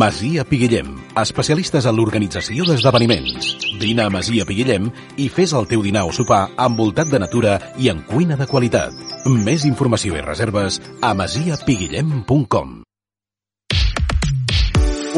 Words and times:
Masia 0.00 0.46
Piguillem, 0.48 0.94
especialistes 1.20 1.84
en 1.84 1.98
l'organització 1.98 2.64
d'esdeveniments. 2.64 3.50
Vine 3.82 4.06
a 4.06 4.12
Masia 4.14 4.46
Piguillem 4.48 4.86
i 5.20 5.26
fes 5.28 5.52
el 5.58 5.66
teu 5.68 5.82
dinar 5.84 6.06
o 6.08 6.14
sopar 6.16 6.38
envoltat 6.64 7.10
de 7.12 7.20
natura 7.20 7.58
i 7.76 7.90
en 7.92 8.00
cuina 8.08 8.38
de 8.40 8.46
qualitat. 8.48 8.96
Més 9.28 9.66
informació 9.68 10.16
i 10.16 10.22
reserves 10.24 10.80
a 11.04 11.12
masiapiguillem.com 11.18 12.72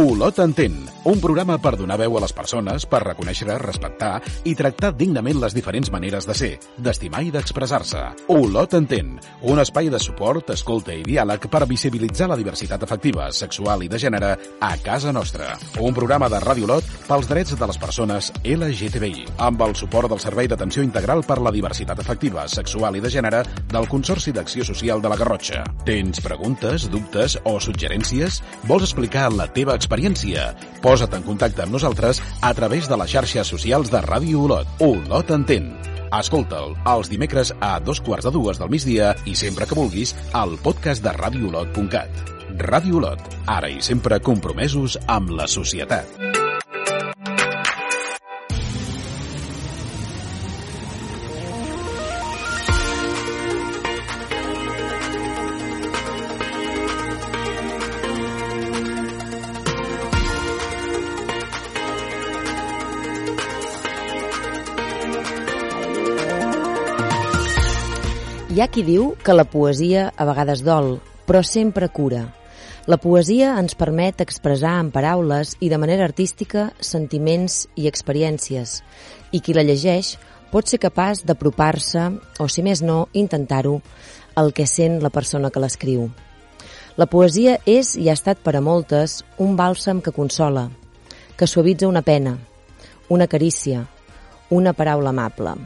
Olot 0.03 0.43
entén, 0.43 0.75
un 1.05 1.21
programa 1.21 1.57
per 1.59 1.75
donar 1.77 1.97
veu 1.99 2.17
a 2.17 2.21
les 2.23 2.33
persones, 2.33 2.85
per 2.87 3.01
reconèixer, 3.03 3.49
respectar 3.59 4.21
i 4.47 4.55
tractar 4.55 4.93
dignament 4.95 5.41
les 5.43 5.55
diferents 5.57 5.91
maneres 5.91 6.29
de 6.29 6.35
ser, 6.39 6.51
d'estimar 6.79 7.25
i 7.27 7.33
d'expressar-se. 7.35 8.03
Olot 8.31 8.77
entén, 8.79 9.17
un 9.51 9.59
espai 9.63 9.91
de 9.91 9.99
suport, 10.03 10.53
escolta 10.55 10.95
i 10.95 11.03
diàleg 11.07 11.49
per 11.51 11.65
visibilitzar 11.67 12.29
la 12.31 12.39
diversitat 12.39 12.85
afectiva, 12.87 13.31
sexual 13.35 13.83
i 13.83 13.91
de 13.91 13.99
gènere 13.99 14.33
a 14.61 14.73
casa 14.83 15.13
nostra. 15.13 15.57
Un 15.83 15.95
programa 15.95 16.29
de 16.31 16.39
Ràdio 16.43 16.69
Olot 16.69 16.87
pels 17.09 17.29
drets 17.31 17.57
de 17.59 17.67
les 17.67 17.81
persones 17.83 18.31
LGTBI, 18.45 19.27
amb 19.43 19.67
el 19.67 19.75
suport 19.79 20.11
del 20.13 20.23
Servei 20.23 20.47
d'Atenció 20.51 20.87
Integral 20.87 21.25
per 21.27 21.41
la 21.43 21.55
Diversitat 21.55 21.99
Afectiva, 21.99 22.47
Sexual 22.47 22.97
i 22.99 23.03
de 23.03 23.11
Gènere 23.11 23.43
del 23.73 23.91
Consorci 23.91 24.35
d'Acció 24.35 24.65
Social 24.65 25.03
de 25.03 25.11
la 25.11 25.19
Garrotxa. 25.19 25.65
Tens 25.89 26.23
preguntes, 26.23 26.87
dubtes 26.93 27.39
o 27.43 27.59
suggerències? 27.59 28.39
Vols 28.71 28.87
explicar 28.87 29.29
la 29.35 29.51
teva 29.51 29.75
experiència? 29.75 30.53
Posa't 30.93 31.15
en 31.17 31.23
contacte 31.25 31.63
amb 31.65 31.73
nosaltres 31.73 32.19
a 32.45 32.51
través 32.53 32.85
de 32.85 32.97
les 33.01 33.09
xarxes 33.09 33.49
socials 33.49 33.89
de 33.89 34.03
Ràdio 34.05 34.43
Olot. 34.45 34.75
Olot 34.85 35.31
entén. 35.33 35.71
Escolta'l 36.19 36.75
els 36.93 37.09
dimecres 37.09 37.55
a 37.65 37.79
dos 37.81 38.03
quarts 38.05 38.29
de 38.29 38.35
dues 38.35 38.61
del 38.61 38.69
migdia 38.75 39.15
i 39.25 39.33
sempre 39.33 39.65
que 39.65 39.79
vulguis 39.79 40.13
al 40.37 40.59
podcast 40.61 41.01
de 41.01 41.17
radioolot.cat. 41.17 42.37
Ràdio 42.69 43.01
Olot, 43.01 43.25
ara 43.49 43.73
i 43.73 43.81
sempre 43.81 44.21
compromesos 44.21 45.01
amb 45.09 45.33
la 45.41 45.49
societat. 45.49 46.42
Ha 68.63 68.69
qui 68.71 68.85
diu 68.87 69.17
que 69.27 69.35
la 69.35 69.43
poesia 69.43 70.13
a 70.15 70.23
vegades 70.23 70.61
dol, 70.63 71.01
però 71.27 71.41
sempre 71.43 71.89
cura. 71.91 72.21
La 72.87 72.95
poesia 72.95 73.57
ens 73.59 73.75
permet 73.75 74.21
expressar 74.23 74.77
en 74.79 74.93
paraules 74.95 75.57
i 75.59 75.71
de 75.73 75.81
manera 75.83 76.05
artística 76.07 76.69
sentiments 76.79 77.65
i 77.75 77.89
experiències, 77.91 78.77
i 79.35 79.41
qui 79.43 79.57
la 79.57 79.65
llegeix 79.67 80.13
pot 80.53 80.71
ser 80.71 80.79
capaç 80.79 81.25
d'apropar-se, 81.27 82.05
o 82.39 82.47
si 82.47 82.63
més 82.63 82.85
no, 82.87 83.09
intentar-ho, 83.19 83.81
al 84.39 84.55
que 84.55 84.69
sent 84.71 85.01
la 85.03 85.11
persona 85.11 85.51
que 85.51 85.65
l'escriu. 85.65 86.07
La 86.95 87.11
poesia 87.11 87.59
és 87.67 87.97
i 87.99 88.07
ha 88.07 88.15
estat 88.15 88.47
per 88.47 88.55
a 88.55 88.63
moltes 88.63 89.25
un 89.43 89.59
bàlsam 89.59 90.05
que 90.07 90.15
consola, 90.15 90.69
que 91.35 91.51
suavitza 91.51 91.91
una 91.91 92.07
pena, 92.07 92.39
una 93.11 93.27
carícia, 93.27 93.89
una 94.55 94.71
paraula 94.71 95.11
amable. 95.11 95.59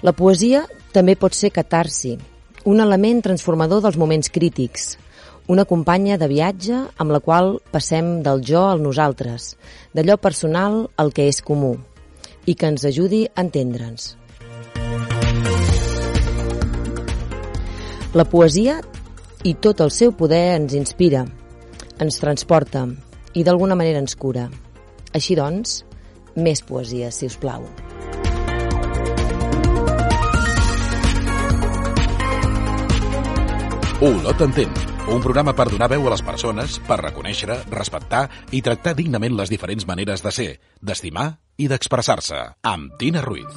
La 0.00 0.16
poesia 0.16 0.64
també 0.92 1.16
pot 1.16 1.34
ser 1.36 1.50
catarsi, 1.54 2.16
un 2.64 2.80
element 2.80 3.22
transformador 3.24 3.82
dels 3.84 3.98
moments 4.00 4.30
crítics, 4.32 4.96
una 5.48 5.64
companya 5.64 6.18
de 6.20 6.28
viatge 6.28 6.78
amb 7.00 7.12
la 7.14 7.20
qual 7.24 7.54
passem 7.72 8.18
del 8.24 8.42
jo 8.44 8.66
al 8.68 8.82
nosaltres, 8.84 9.54
d'allò 9.96 10.18
personal 10.20 10.86
al 10.96 11.12
que 11.16 11.28
és 11.28 11.40
comú, 11.40 11.76
i 12.44 12.54
que 12.54 12.68
ens 12.68 12.84
ajudi 12.84 13.24
a 13.28 13.44
entendre'ns. 13.44 14.14
La 18.16 18.24
poesia 18.24 18.78
i 19.44 19.54
tot 19.54 19.80
el 19.84 19.92
seu 19.92 20.12
poder 20.16 20.56
ens 20.56 20.76
inspira, 20.76 21.26
ens 22.00 22.20
transporta 22.20 22.86
i 23.36 23.44
d'alguna 23.44 23.76
manera 23.78 24.00
ens 24.02 24.16
cura. 24.16 24.48
Així 25.14 25.36
doncs, 25.36 25.82
més 26.36 26.64
poesia, 26.64 27.12
si 27.12 27.28
us 27.28 27.36
plau. 27.40 27.68
Olot 34.00 34.38
entén, 34.44 34.70
un 35.10 35.18
programa 35.18 35.50
per 35.58 35.64
donar 35.72 35.88
veu 35.90 36.04
a 36.06 36.10
les 36.12 36.20
persones, 36.22 36.76
per 36.86 37.00
reconèixer, 37.00 37.56
respectar 37.72 38.28
i 38.54 38.60
tractar 38.62 38.92
dignament 38.94 39.34
les 39.34 39.50
diferents 39.50 39.88
maneres 39.88 40.22
de 40.22 40.30
ser, 40.30 40.52
d'estimar 40.78 41.24
i 41.58 41.66
d'expressar-se. 41.66 42.38
Amb 42.62 42.92
Tina 43.00 43.24
Ruiz. 43.24 43.50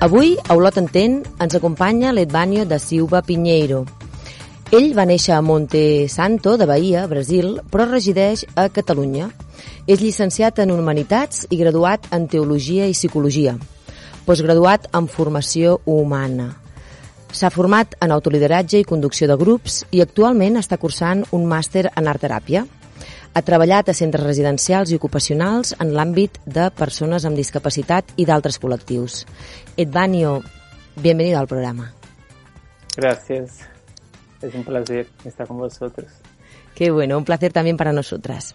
Avui, 0.00 0.38
a 0.40 0.56
Olot 0.56 0.80
Entén, 0.80 1.20
ens 1.36 1.58
acompanya 1.60 2.14
l'Edvanio 2.16 2.64
da 2.64 2.80
Silva 2.80 3.20
Pinheiro. 3.20 3.82
Ell 4.72 4.96
va 4.96 5.04
néixer 5.04 5.36
a 5.36 5.42
Monte 5.44 6.08
Santo, 6.08 6.56
de 6.56 6.64
Bahia, 6.64 7.04
Brasil, 7.12 7.58
però 7.68 7.90
resideix 7.90 8.46
a 8.56 8.70
Catalunya. 8.72 9.28
És 9.84 10.00
llicenciat 10.00 10.64
en 10.64 10.72
Humanitats 10.72 11.44
i 11.50 11.60
graduat 11.60 12.08
en 12.16 12.24
Teologia 12.32 12.88
i 12.88 12.96
Psicologia 12.96 13.58
postgraduat 14.26 14.88
en 14.96 15.08
formació 15.08 15.80
humana. 15.86 16.52
S'ha 17.32 17.48
format 17.50 17.96
en 18.04 18.12
autolideratge 18.12 18.82
i 18.82 18.86
conducció 18.88 19.26
de 19.30 19.38
grups 19.40 19.82
i 19.90 20.02
actualment 20.04 20.60
està 20.60 20.76
cursant 20.78 21.24
un 21.32 21.46
màster 21.48 21.86
en 21.88 22.10
art 22.10 22.20
teràpia. 22.20 22.66
Ha 23.32 23.42
treballat 23.42 23.88
a 23.88 23.96
centres 23.96 24.26
residencials 24.26 24.92
i 24.92 24.98
ocupacionals 25.00 25.72
en 25.80 25.94
l'àmbit 25.96 26.36
de 26.44 26.68
persones 26.76 27.24
amb 27.24 27.40
discapacitat 27.40 28.12
i 28.20 28.28
d'altres 28.28 28.60
col·lectius. 28.60 29.22
Edvanio, 29.76 30.42
bienvenido 30.96 31.38
al 31.40 31.48
programa. 31.48 31.92
Gracias. 32.96 33.60
Es 34.42 34.54
un 34.54 34.64
placer 34.64 35.08
estar 35.24 35.46
con 35.46 35.58
vosotros. 35.58 36.21
Qué 36.74 36.90
bueno, 36.90 37.18
un 37.18 37.24
placer 37.24 37.52
también 37.52 37.76
para 37.76 37.92
nosotras. 37.92 38.54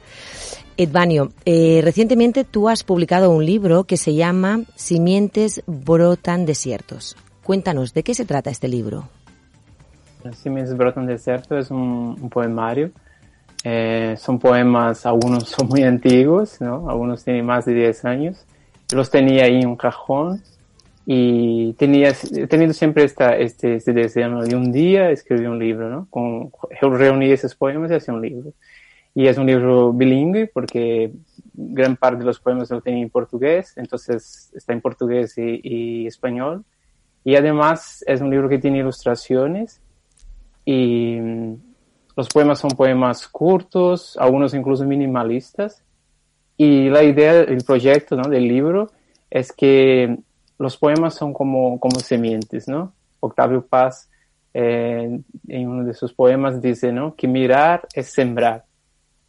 Edvanio, 0.75 1.31
eh, 1.45 1.81
recientemente 1.83 2.43
tú 2.43 2.69
has 2.69 2.83
publicado 2.83 3.31
un 3.31 3.45
libro 3.45 3.85
que 3.85 3.97
se 3.97 4.13
llama 4.13 4.61
Simientes 4.75 5.63
brotan 5.65 6.45
desiertos. 6.45 7.15
Cuéntanos, 7.43 7.93
¿de 7.93 8.03
qué 8.03 8.13
se 8.13 8.25
trata 8.25 8.49
este 8.49 8.67
libro? 8.67 9.09
Simientes 10.33 10.75
brotan 10.75 11.05
desiertos 11.05 11.65
es 11.65 11.71
un, 11.71 12.17
un 12.21 12.29
poemario. 12.29 12.91
Eh, 13.63 14.15
son 14.17 14.39
poemas, 14.39 15.05
algunos 15.05 15.49
son 15.49 15.67
muy 15.67 15.83
antiguos, 15.83 16.61
¿no? 16.61 16.89
Algunos 16.89 17.23
tienen 17.23 17.45
más 17.45 17.65
de 17.65 17.73
10 17.73 18.05
años. 18.05 18.45
Los 18.93 19.09
tenía 19.09 19.45
ahí 19.45 19.61
en 19.61 19.67
un 19.67 19.75
cajón 19.75 20.41
y 21.09 21.71
tenía, 21.75 22.09
he 22.35 22.47
tenido 22.47 22.73
siempre 22.73 23.05
esta, 23.05 23.37
este, 23.37 23.75
este 23.75 23.93
deseo 23.93 24.27
¿no? 24.27 24.43
de 24.43 24.57
un 24.57 24.73
día 24.73 25.09
escribir 25.09 25.47
un 25.47 25.57
libro, 25.57 25.89
¿no? 25.89 26.07
Con, 26.09 26.51
reuní 26.81 27.31
esos 27.31 27.55
poemas 27.55 27.89
y 27.89 27.93
hacía 27.93 28.13
un 28.13 28.21
libro. 28.21 28.51
Y 29.15 29.27
es 29.27 29.37
un 29.37 29.47
libro 29.47 29.93
bilingüe 29.93 30.47
porque 30.47 31.13
gran 31.53 31.95
parte 31.95 32.19
de 32.19 32.25
los 32.25 32.41
poemas 32.41 32.69
lo 32.71 32.81
tenía 32.81 33.03
en 33.03 33.09
portugués, 33.09 33.71
entonces 33.77 34.51
está 34.53 34.73
en 34.73 34.81
portugués 34.81 35.37
y, 35.37 35.61
y 35.63 36.07
español. 36.07 36.65
Y 37.23 37.37
además 37.37 38.03
es 38.05 38.19
un 38.19 38.29
libro 38.29 38.49
que 38.49 38.59
tiene 38.59 38.79
ilustraciones 38.79 39.79
y 40.65 41.15
mm, 41.21 41.55
los 42.17 42.27
poemas 42.27 42.59
son 42.59 42.71
poemas 42.71 43.29
cortos, 43.29 44.17
algunos 44.19 44.53
incluso 44.53 44.83
minimalistas. 44.83 45.85
Y 46.57 46.89
la 46.89 47.01
idea 47.03 47.45
del 47.45 47.63
proyecto, 47.63 48.17
¿no? 48.17 48.27
Del 48.27 48.45
libro 48.45 48.91
es 49.29 49.53
que 49.53 50.17
los 50.57 50.77
poemas 50.77 51.15
son 51.15 51.33
como, 51.33 51.79
como 51.79 51.99
sementes, 51.99 52.67
¿no? 52.67 52.93
Octavio 53.19 53.65
Paz 53.65 54.09
eh, 54.53 55.19
en 55.47 55.67
uno 55.67 55.83
de 55.83 55.93
sus 55.93 56.13
poemas 56.13 56.61
dice, 56.61 56.91
¿no? 56.91 57.15
Que 57.15 57.27
mirar 57.27 57.87
es 57.93 58.07
sembrar. 58.07 58.65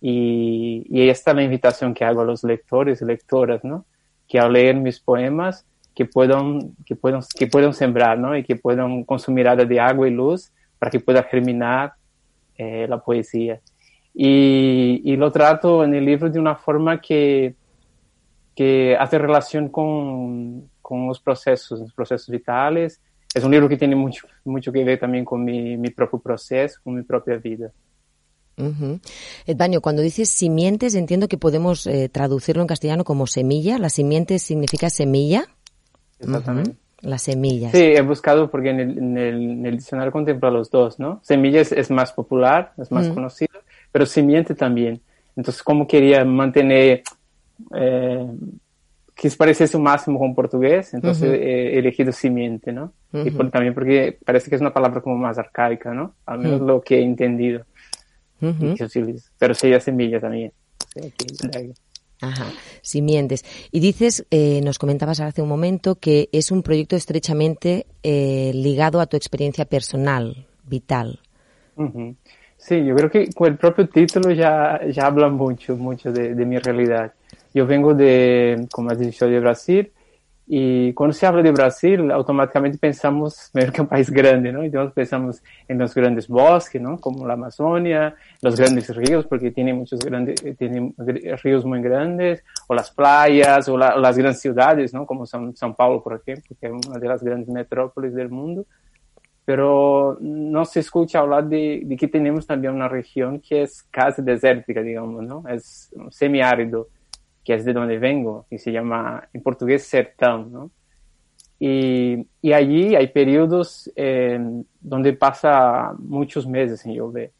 Y, 0.00 0.86
y 0.88 1.02
ahí 1.02 1.10
está 1.10 1.34
la 1.34 1.42
invitación 1.42 1.92
que 1.92 2.04
hago 2.04 2.20
a 2.20 2.24
los 2.24 2.44
lectores 2.44 3.02
y 3.02 3.04
lectoras, 3.04 3.64
¿no? 3.64 3.84
Que 4.26 4.38
al 4.38 4.52
leer 4.52 4.76
mis 4.76 5.00
poemas, 5.00 5.66
que 5.94 6.04
puedan, 6.06 6.76
que 6.86 6.94
puedan, 6.94 7.22
que 7.36 7.46
puedan 7.46 7.74
sembrar, 7.74 8.18
¿no? 8.18 8.36
Y 8.36 8.44
que 8.44 8.56
puedan 8.56 9.04
consumir 9.04 9.48
de 9.48 9.80
agua 9.80 10.08
y 10.08 10.12
luz 10.12 10.52
para 10.78 10.90
que 10.90 11.00
pueda 11.00 11.22
germinar 11.24 11.94
eh, 12.56 12.86
la 12.88 12.98
poesía. 12.98 13.60
Y, 14.14 15.02
y, 15.04 15.16
lo 15.16 15.30
trato 15.30 15.84
en 15.84 15.94
el 15.94 16.04
libro 16.04 16.30
de 16.30 16.40
una 16.40 16.56
forma 16.56 17.00
que, 17.00 17.54
que 18.54 18.96
hace 18.98 19.18
relación 19.18 19.68
con, 19.68 20.68
con 20.88 21.06
los 21.06 21.20
procesos, 21.20 21.80
los 21.80 21.92
procesos 21.92 22.30
vitales. 22.30 22.98
Es 23.34 23.44
un 23.44 23.50
libro 23.50 23.68
que 23.68 23.76
tiene 23.76 23.94
mucho, 23.94 24.26
mucho 24.46 24.72
que 24.72 24.82
ver 24.84 24.98
también 24.98 25.22
con 25.22 25.44
mi, 25.44 25.76
mi 25.76 25.90
propio 25.90 26.18
proceso, 26.18 26.80
con 26.82 26.94
mi 26.94 27.02
propia 27.02 27.36
vida. 27.36 27.70
Uh 28.56 28.72
-huh. 28.72 29.80
cuando 29.82 30.00
dices 30.00 30.30
simientes, 30.30 30.94
entiendo 30.94 31.28
que 31.28 31.36
podemos 31.36 31.86
eh, 31.86 32.08
traducirlo 32.08 32.62
en 32.62 32.68
castellano 32.68 33.04
como 33.04 33.26
semilla. 33.26 33.78
¿La 33.78 33.90
simiente 33.90 34.38
significa 34.38 34.88
semilla? 34.88 35.44
Exactamente. 36.20 36.70
Uh 36.70 36.74
-huh. 36.74 37.10
Las 37.10 37.22
semillas. 37.22 37.72
Sí, 37.72 37.82
he 37.82 38.00
buscado 38.00 38.50
porque 38.50 38.70
en 38.70 38.80
el, 38.80 38.98
en 38.98 39.18
el, 39.18 39.34
en 39.42 39.66
el 39.66 39.76
diccionario 39.76 40.10
contempla 40.10 40.50
los 40.50 40.70
dos, 40.70 40.98
¿no? 40.98 41.20
Semillas 41.22 41.70
es 41.70 41.90
más 41.90 42.14
popular, 42.14 42.72
es 42.78 42.90
más 42.90 43.06
uh 43.06 43.10
-huh. 43.10 43.14
conocido, 43.14 43.60
pero 43.92 44.06
simiente 44.06 44.54
también. 44.54 45.02
Entonces, 45.36 45.62
como 45.62 45.86
quería 45.86 46.24
mantener 46.24 47.02
eh, 47.76 48.26
que 49.18 49.28
se 49.28 49.36
pareciese 49.36 49.76
o 49.76 49.80
máximo 49.80 50.16
con 50.16 50.32
portugués, 50.32 50.94
entonces 50.94 51.28
he 51.28 51.76
elegido 51.76 52.12
simiente, 52.12 52.70
¿no? 52.70 52.92
Y 53.12 53.32
por, 53.32 53.50
también 53.50 53.74
porque 53.74 54.16
parece 54.24 54.48
que 54.48 54.54
es 54.54 54.60
una 54.60 54.72
palabra 54.72 55.00
como 55.00 55.16
más 55.16 55.36
arcaica, 55.38 55.92
¿no? 55.92 56.14
Al 56.24 56.38
menos 56.38 56.60
lo 56.60 56.80
que 56.80 56.98
he 56.98 57.02
entendido. 57.02 57.66
Uh 58.40 58.50
-huh. 58.50 59.22
Pero 59.36 59.54
sería 59.54 59.80
semilla 59.80 60.20
también. 60.20 60.52
Ajá, 62.20 62.46
simientes. 62.80 63.44
Y 63.72 63.80
dices, 63.80 64.24
eh, 64.30 64.60
nos 64.62 64.78
comentabas 64.78 65.18
hace 65.18 65.42
un 65.42 65.48
momento 65.48 65.96
que 65.96 66.28
es 66.30 66.52
un 66.52 66.62
proyecto 66.62 66.94
estrechamente 66.94 67.86
eh, 68.04 68.52
ligado 68.54 69.00
a 69.00 69.06
tu 69.06 69.16
experiencia 69.16 69.64
personal, 69.64 70.46
vital. 70.62 71.18
Uh 71.74 71.86
-huh. 71.86 72.16
Sí, 72.56 72.84
yo 72.84 72.94
creo 72.94 73.10
que 73.10 73.32
con 73.32 73.48
el 73.48 73.56
propio 73.56 73.88
título 73.88 74.30
ya, 74.30 74.80
ya 74.88 75.06
habla 75.06 75.28
mucho, 75.28 75.76
mucho 75.76 76.12
de, 76.12 76.36
de 76.36 76.44
mi 76.46 76.58
realidad. 76.58 77.12
Yo 77.58 77.66
vengo 77.66 77.92
de, 77.92 78.68
como 78.70 78.90
has 78.92 79.00
dicho, 79.00 79.26
de 79.26 79.40
Brasil, 79.40 79.90
y 80.46 80.92
cuando 80.92 81.12
se 81.12 81.26
habla 81.26 81.42
de 81.42 81.50
Brasil, 81.50 82.08
automáticamente 82.12 82.78
pensamos 82.78 83.50
menos 83.52 83.72
que 83.72 83.80
un 83.80 83.88
país 83.88 84.08
grande, 84.10 84.52
¿no? 84.52 84.62
Entonces 84.62 84.94
pensamos 84.94 85.42
en 85.66 85.76
los 85.76 85.92
grandes 85.92 86.28
bosques, 86.28 86.80
¿no? 86.80 86.98
Como 86.98 87.26
la 87.26 87.34
Amazonia, 87.34 88.14
los 88.42 88.54
grandes 88.54 88.94
ríos, 88.94 89.26
porque 89.26 89.50
tiene 89.50 89.74
muchos 89.74 89.98
grandes, 89.98 90.36
tiene 90.56 90.94
ríos 91.42 91.64
muy 91.64 91.82
grandes, 91.82 92.44
o 92.68 92.76
las 92.76 92.92
playas, 92.92 93.68
o, 93.68 93.76
la, 93.76 93.96
o 93.96 93.98
las 93.98 94.16
grandes 94.16 94.40
ciudades, 94.40 94.94
¿no? 94.94 95.04
Como 95.04 95.26
São, 95.26 95.52
São 95.52 95.74
Paulo, 95.74 96.00
por 96.00 96.14
ejemplo, 96.14 96.54
que 96.60 96.68
es 96.68 96.72
una 96.72 97.00
de 97.00 97.08
las 97.08 97.24
grandes 97.24 97.48
metrópolis 97.48 98.14
del 98.14 98.28
mundo. 98.28 98.66
Pero 99.44 100.16
no 100.20 100.64
se 100.64 100.78
escucha 100.78 101.18
hablar 101.18 101.48
de, 101.48 101.82
de 101.84 101.96
que 101.96 102.06
tenemos 102.06 102.46
también 102.46 102.72
una 102.72 102.86
región 102.86 103.40
que 103.40 103.62
es 103.62 103.82
casi 103.90 104.22
desértica, 104.22 104.80
digamos, 104.80 105.24
¿no? 105.24 105.42
Es 105.48 105.92
semiárido 106.10 106.86
que 107.48 107.54
es 107.54 107.64
de 107.64 107.72
donde 107.72 107.98
vengo, 107.98 108.44
y 108.50 108.58
se 108.58 108.70
llama 108.70 109.26
en 109.32 109.42
portugués 109.42 109.82
sertão, 109.82 110.50
¿no? 110.50 110.70
Y, 111.58 112.26
y 112.42 112.52
allí 112.52 112.94
hay 112.94 113.06
periodos 113.08 113.90
eh, 113.96 114.38
donde 114.78 115.14
pasa 115.14 115.94
meses 115.98 116.80
sin 116.80 116.92
llover. 116.92 117.32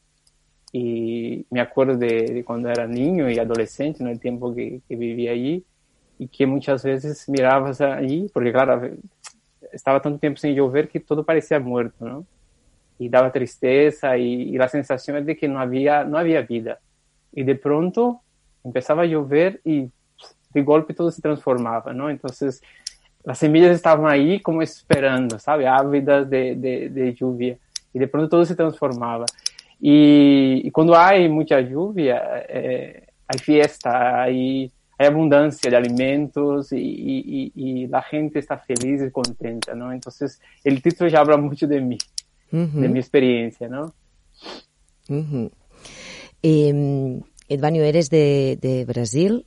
Y 0.72 1.44
me 1.50 1.60
acuerdo 1.60 1.99
de, 1.99 2.08
de, 2.08 2.70
era 2.72 2.87
niño 2.87 3.28
y 3.28 3.38
adolescente, 3.38 4.02
en 4.02 4.08
el 4.08 4.19
tiempo 4.19 4.55
que, 4.55 4.81
que 4.88 4.96
vivía 4.96 5.34
y 5.34 5.62
que 6.28 6.46
muchas 6.46 6.82
veces 6.84 7.28
mirabas 7.28 7.82
allí, 7.82 8.31
porque 8.32 8.50
claro, 8.50 8.90
estaba 9.70 10.00
tanto 10.00 10.20
tiempo 10.20 10.38
sin 10.38 10.54
llover 10.54 10.88
que 10.88 11.00
todo 11.00 11.22
parecía 11.22 11.61
muerto, 11.61 12.08
¿no? 12.08 12.25
Y 12.99 13.11
daba 13.11 13.31
tristeza 13.31 14.16
y, 14.16 14.54
y 14.54 14.56
la 14.56 14.69
sensación 14.70 15.22
de 15.26 15.37
que 15.37 15.49
no 15.49 15.61
había, 15.61 16.02
no 16.02 16.16
había 16.16 16.40
vida. 16.40 16.78
Y 17.31 17.43
de 17.43 17.56
pronto 17.56 18.22
empezaba 18.64 19.02
a 19.02 19.06
llover 19.06 19.61
y 19.64 19.90
de 20.52 20.62
golpe 20.62 20.94
todo 20.94 21.10
se 21.10 21.22
transformaba, 21.22 21.92
¿no? 21.92 22.10
Entonces, 22.10 22.62
las 23.24 23.38
semillas 23.38 23.74
estaban 23.74 24.10
ahí 24.10 24.40
como 24.40 24.62
esperando, 24.62 25.38
¿sabe? 25.38 25.66
Ávidas 25.66 26.28
de, 26.30 26.54
de, 26.56 26.88
de 26.88 27.14
lluvia. 27.14 27.58
Y 27.92 27.98
de 27.98 28.08
pronto 28.08 28.28
todo 28.28 28.44
se 28.44 28.54
transformaba. 28.54 29.26
Y, 29.80 30.62
y 30.64 30.70
cuando 30.70 30.96
hay 30.96 31.28
mucha 31.28 31.60
lluvia, 31.60 32.44
eh, 32.48 33.06
hay 33.26 33.38
fiesta, 33.38 34.22
hay, 34.22 34.70
hay 34.98 35.06
abundancia 35.06 35.70
de 35.70 35.76
alimentos 35.76 36.72
y, 36.72 36.78
y, 36.78 37.52
y, 37.54 37.86
la 37.86 38.02
gente 38.02 38.38
está 38.38 38.58
feliz 38.58 39.02
y 39.02 39.10
contenta, 39.10 39.74
¿no? 39.74 39.92
Entonces, 39.92 40.40
el 40.64 40.82
título 40.82 41.08
ya 41.08 41.20
habla 41.20 41.36
mucho 41.36 41.66
de 41.66 41.80
mí, 41.80 41.98
uh 42.52 42.56
-huh. 42.56 42.80
de 42.80 42.88
mi 42.88 42.98
experiencia, 42.98 43.68
¿no? 43.68 43.92
Uh 45.08 45.14
-huh. 45.14 45.50
eh, 46.42 47.20
Edvanio, 47.48 47.84
eres 47.84 48.10
de, 48.10 48.58
de 48.60 48.84
Brasil 48.84 49.46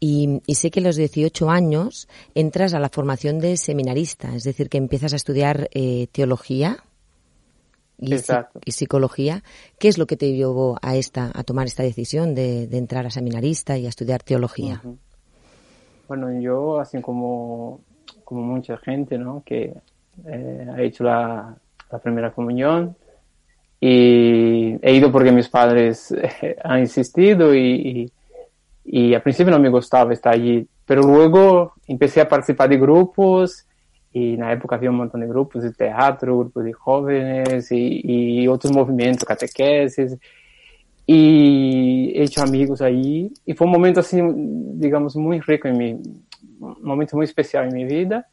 y, 0.00 0.42
y, 0.46 0.54
sé 0.56 0.70
que 0.70 0.80
a 0.80 0.82
los 0.82 0.96
18 0.96 1.50
años 1.50 2.08
entras 2.34 2.74
a 2.74 2.80
la 2.80 2.88
formación 2.88 3.38
de 3.38 3.56
seminarista, 3.56 4.34
es 4.34 4.44
decir, 4.44 4.68
que 4.68 4.78
empiezas 4.78 5.12
a 5.12 5.16
estudiar 5.16 5.68
eh, 5.72 6.08
teología 6.12 6.78
y, 7.98 8.14
y, 8.14 8.72
psicología. 8.72 9.42
¿Qué 9.78 9.88
es 9.88 9.98
lo 9.98 10.06
que 10.06 10.16
te 10.16 10.32
llevó 10.32 10.78
a 10.82 10.96
esta, 10.96 11.30
a 11.34 11.42
tomar 11.44 11.66
esta 11.66 11.82
decisión 11.82 12.34
de, 12.34 12.66
de 12.66 12.78
entrar 12.78 13.06
a 13.06 13.10
seminarista 13.10 13.78
y 13.78 13.86
a 13.86 13.88
estudiar 13.88 14.22
teología? 14.22 14.80
Uh 14.84 14.88
-huh. 14.88 14.98
Bueno, 16.08 16.40
yo, 16.40 16.78
así 16.78 17.00
como, 17.00 17.80
como 18.24 18.42
mucha 18.42 18.76
gente, 18.76 19.18
¿no? 19.18 19.42
Que 19.44 19.74
eh, 20.26 20.66
ha 20.72 20.80
hecho 20.80 21.04
la, 21.04 21.56
la 21.90 21.98
primera 21.98 22.32
comunión, 22.32 22.96
y 23.80 24.78
he 24.82 24.94
ido 24.94 25.12
porque 25.12 25.32
mis 25.32 25.48
padres 25.48 26.12
eh, 26.12 26.56
han 26.62 26.80
insistido 26.80 27.54
y, 27.54 27.60
y, 27.60 28.12
y, 28.84 29.14
al 29.14 29.22
principio 29.22 29.52
no 29.52 29.58
me 29.58 29.68
gustaba 29.68 30.12
estar 30.12 30.34
allí, 30.34 30.66
pero 30.84 31.02
luego 31.02 31.74
empecé 31.86 32.20
a 32.20 32.28
participar 32.28 32.68
de 32.68 32.78
grupos 32.78 33.66
y 34.12 34.34
en 34.34 34.40
la 34.40 34.52
época 34.52 34.76
había 34.76 34.90
un 34.90 34.96
montón 34.96 35.20
de 35.20 35.26
grupos 35.26 35.62
de 35.62 35.72
teatro, 35.72 36.38
grupos 36.38 36.64
de 36.64 36.72
jóvenes 36.72 37.70
y, 37.70 38.00
y 38.42 38.48
otros 38.48 38.72
movimientos, 38.72 39.24
catequesis 39.24 40.16
y 41.06 42.12
he 42.16 42.24
hecho 42.24 42.42
amigos 42.42 42.82
allí 42.82 43.32
y 43.44 43.54
fue 43.54 43.66
un 43.66 43.72
momento 43.72 44.00
así, 44.00 44.20
digamos, 44.24 45.14
muy 45.14 45.40
rico 45.40 45.68
en 45.68 45.78
mi, 45.78 45.92
un 46.58 46.82
momento 46.82 47.16
muy 47.16 47.24
especial 47.24 47.68
en 47.68 47.74
mi 47.74 47.84
vida 47.84 48.26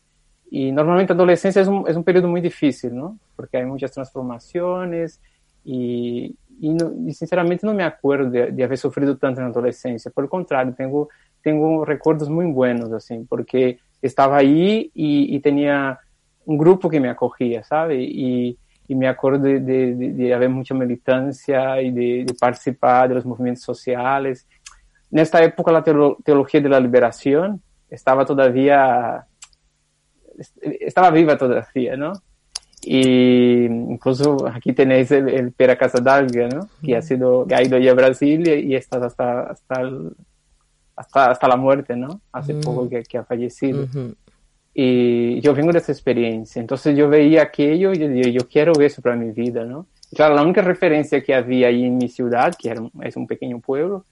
y 0.49 0.71
normalmente 0.71 1.13
la 1.13 1.17
adolescencia 1.17 1.61
es 1.61 1.67
un, 1.67 1.83
es 1.87 1.95
un 1.95 2.03
periodo 2.03 2.27
muy 2.27 2.41
difícil, 2.41 2.95
¿no? 2.95 3.19
Porque 3.35 3.57
hay 3.57 3.65
muchas 3.65 3.91
transformaciones, 3.91 5.21
y, 5.63 6.35
y, 6.59 6.69
no, 6.69 6.93
y, 7.07 7.13
sinceramente 7.13 7.65
no 7.65 7.73
me 7.73 7.83
acuerdo 7.83 8.29
de, 8.29 8.51
de, 8.51 8.63
haber 8.63 8.77
sufrido 8.77 9.17
tanto 9.17 9.41
adolescencia. 9.41 10.11
Por 10.11 10.25
el 10.25 10.29
contrario, 10.29 10.73
tengo, 10.75 11.09
tengo 11.41 11.85
recuerdos 11.85 12.29
muy 12.29 12.45
buenos, 12.45 12.91
así, 12.91 13.25
porque 13.27 13.79
estaba 14.01 14.37
ahí 14.37 14.91
y, 14.93 15.35
y 15.35 15.39
tenía 15.39 15.99
un 16.45 16.57
grupo 16.57 16.89
que 16.89 16.99
me 16.99 17.09
acogía, 17.09 17.63
¿sabe? 17.63 18.01
Y, 18.01 18.57
y 18.87 18.95
me 18.95 19.07
acuerdo 19.07 19.39
de, 19.39 19.59
de, 19.59 19.95
de, 19.95 20.33
haber 20.33 20.49
mucha 20.49 20.73
militancia 20.73 21.81
y 21.81 21.91
de, 21.91 22.25
participar 22.39 23.07
de 23.07 23.15
los 23.15 23.25
movimientos 23.25 23.63
sociales. 23.63 24.47
En 25.11 25.19
esta 25.19 25.41
época 25.43 25.71
la 25.71 25.83
teología 25.83 26.59
de 26.59 26.69
la 26.69 26.79
liberación 26.79 27.61
estaba 27.89 28.25
todavía, 28.25 29.25
estaba 30.63 31.11
viva 31.11 31.37
todavía, 31.37 31.95
¿no? 31.95 32.13
Y 32.85 33.65
incluso 33.65 34.45
aquí 34.47 34.73
tenéis 34.73 35.11
el, 35.11 35.29
el 35.29 35.51
Pera 35.53 35.77
Casadalga, 35.77 36.49
¿no? 36.49 36.67
Que 36.83 36.97
ha 36.97 37.01
sido, 37.01 37.45
que 37.47 37.55
ha 37.55 37.63
ido 37.63 37.77
ya 37.77 37.91
a 37.91 37.95
Brasil 37.95 38.45
y, 38.47 38.73
y 38.73 38.75
está 38.75 38.97
hasta, 38.97 39.41
hasta, 39.41 39.81
el, 39.81 40.11
hasta, 40.95 41.31
hasta 41.31 41.47
la 41.47 41.55
muerte, 41.55 41.95
¿no? 41.95 42.21
Hace 42.31 42.53
uh 42.53 42.57
-huh. 42.57 42.63
poco 42.63 42.89
que, 42.89 43.03
que, 43.03 43.17
ha 43.17 43.23
fallecido. 43.23 43.83
Uh 43.83 43.87
-huh. 43.87 44.15
Y 44.73 45.39
yo 45.41 45.53
vengo 45.53 45.71
de 45.71 45.77
esa 45.77 45.91
experiencia. 45.91 46.59
Entonces 46.59 46.97
yo 46.97 47.07
veía 47.07 47.43
aquello 47.43 47.93
y 47.93 47.99
yo 47.99 48.07
digo, 48.07 48.29
yo 48.29 48.47
quiero 48.49 48.73
eso 48.81 49.01
para 49.01 49.15
mi 49.15 49.31
vida, 49.31 49.63
¿no? 49.63 49.87
Claro, 50.15 50.35
la 50.35 50.43
única 50.43 50.61
referencia 50.61 51.21
que 51.21 51.33
había 51.33 51.67
ahí 51.67 51.85
en 51.85 51.97
mi 51.97 52.09
ciudad, 52.09 52.53
que 52.57 52.69
era 52.69 52.81
es 53.01 53.15
un 53.15 53.27
pequeño 53.27 53.59
pueblo, 53.59 54.05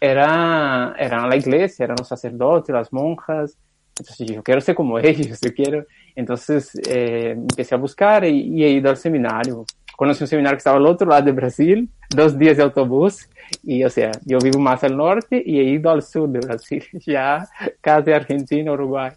era, 0.00 0.94
era 0.98 1.26
la 1.26 1.36
iglesia, 1.36 1.84
eran 1.84 1.96
los 1.98 2.08
sacerdotes, 2.08 2.74
las 2.74 2.92
monjas. 2.92 3.56
Entonces 4.02 4.26
yo 4.26 4.42
quiero 4.42 4.60
ser 4.60 4.74
como 4.74 4.98
ellos, 4.98 5.40
yo 5.40 5.54
quiero. 5.54 5.86
Entonces 6.14 6.72
eh, 6.86 7.30
empecé 7.36 7.74
a 7.74 7.78
buscar 7.78 8.24
y, 8.24 8.40
y, 8.56 8.64
he 8.64 8.70
ido 8.70 8.90
al 8.90 8.96
seminario. 8.96 9.64
Conocí 9.96 10.24
un 10.24 10.28
seminario 10.28 10.56
que 10.56 10.58
estaba 10.58 10.76
al 10.78 10.86
otro 10.86 11.08
lado 11.08 11.24
de 11.24 11.32
Brasil, 11.32 11.88
dos 12.10 12.36
días 12.36 12.56
de 12.56 12.62
autobús, 12.62 13.28
y 13.62 13.84
o 13.84 13.90
sea, 13.90 14.10
yo 14.24 14.38
vivo 14.38 14.58
más 14.58 14.82
al 14.84 14.96
norte 14.96 15.42
y 15.44 15.60
he 15.60 15.64
ido 15.64 15.90
al 15.90 16.02
sur 16.02 16.28
de 16.28 16.40
Brasil, 16.40 16.84
ya 17.06 17.48
casi 17.80 18.12
Argentina, 18.12 18.72
Uruguay. 18.72 19.12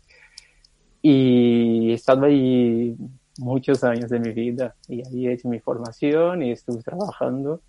Y 1.02 1.92
he 1.92 1.94
estado 1.94 2.26
ahí 2.26 2.96
muchos 3.38 3.84
años 3.84 4.10
de 4.10 4.20
mi 4.20 4.32
vida 4.32 4.76
y 4.88 5.06
ahí 5.06 5.28
he 5.28 5.34
hecho 5.34 5.50
mi 5.50 5.60
formación 5.60 6.42
y 6.42 6.52
estuve 6.52 6.82
trabajando 6.82 7.62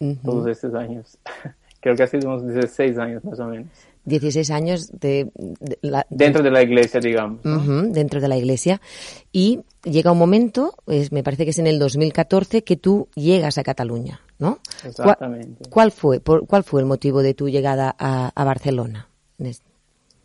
uh 0.00 0.04
-huh. 0.04 0.22
todos 0.22 0.46
estos 0.48 0.74
años. 0.74 1.18
Creo 1.80 1.94
que 1.94 2.02
ha 2.02 2.06
sido 2.06 2.28
unos 2.28 2.46
16 2.46 2.98
años 2.98 3.24
más 3.24 3.38
o 3.38 3.46
menos. 3.46 3.68
16 4.08 4.50
años 4.50 4.90
de, 4.98 5.30
la, 5.82 6.06
dentro 6.10 6.42
de 6.42 6.50
la 6.50 6.62
iglesia, 6.62 7.00
digamos. 7.00 7.40
dentro 7.92 8.20
de 8.20 8.28
la 8.28 8.36
iglesia. 8.36 8.80
Y 9.32 9.60
llega 9.84 10.12
un 10.12 10.18
momento, 10.18 10.74
me 11.10 11.22
parece 11.22 11.44
que 11.44 11.50
es 11.50 11.58
en 11.58 11.66
el 11.66 11.78
2014, 11.78 12.64
que 12.64 12.76
tú 12.76 13.08
llegas 13.14 13.58
a 13.58 13.62
Cataluña, 13.62 14.20
¿no? 14.38 14.58
Exactamente. 14.84 15.68
¿Cuál, 15.70 15.92
fue, 15.92 16.20
cuál 16.20 16.64
fue 16.64 16.80
el 16.80 16.86
motivo 16.86 17.22
de 17.22 17.34
tu 17.34 17.48
llegada 17.48 17.94
a, 17.98 18.44
Barcelona? 18.44 19.08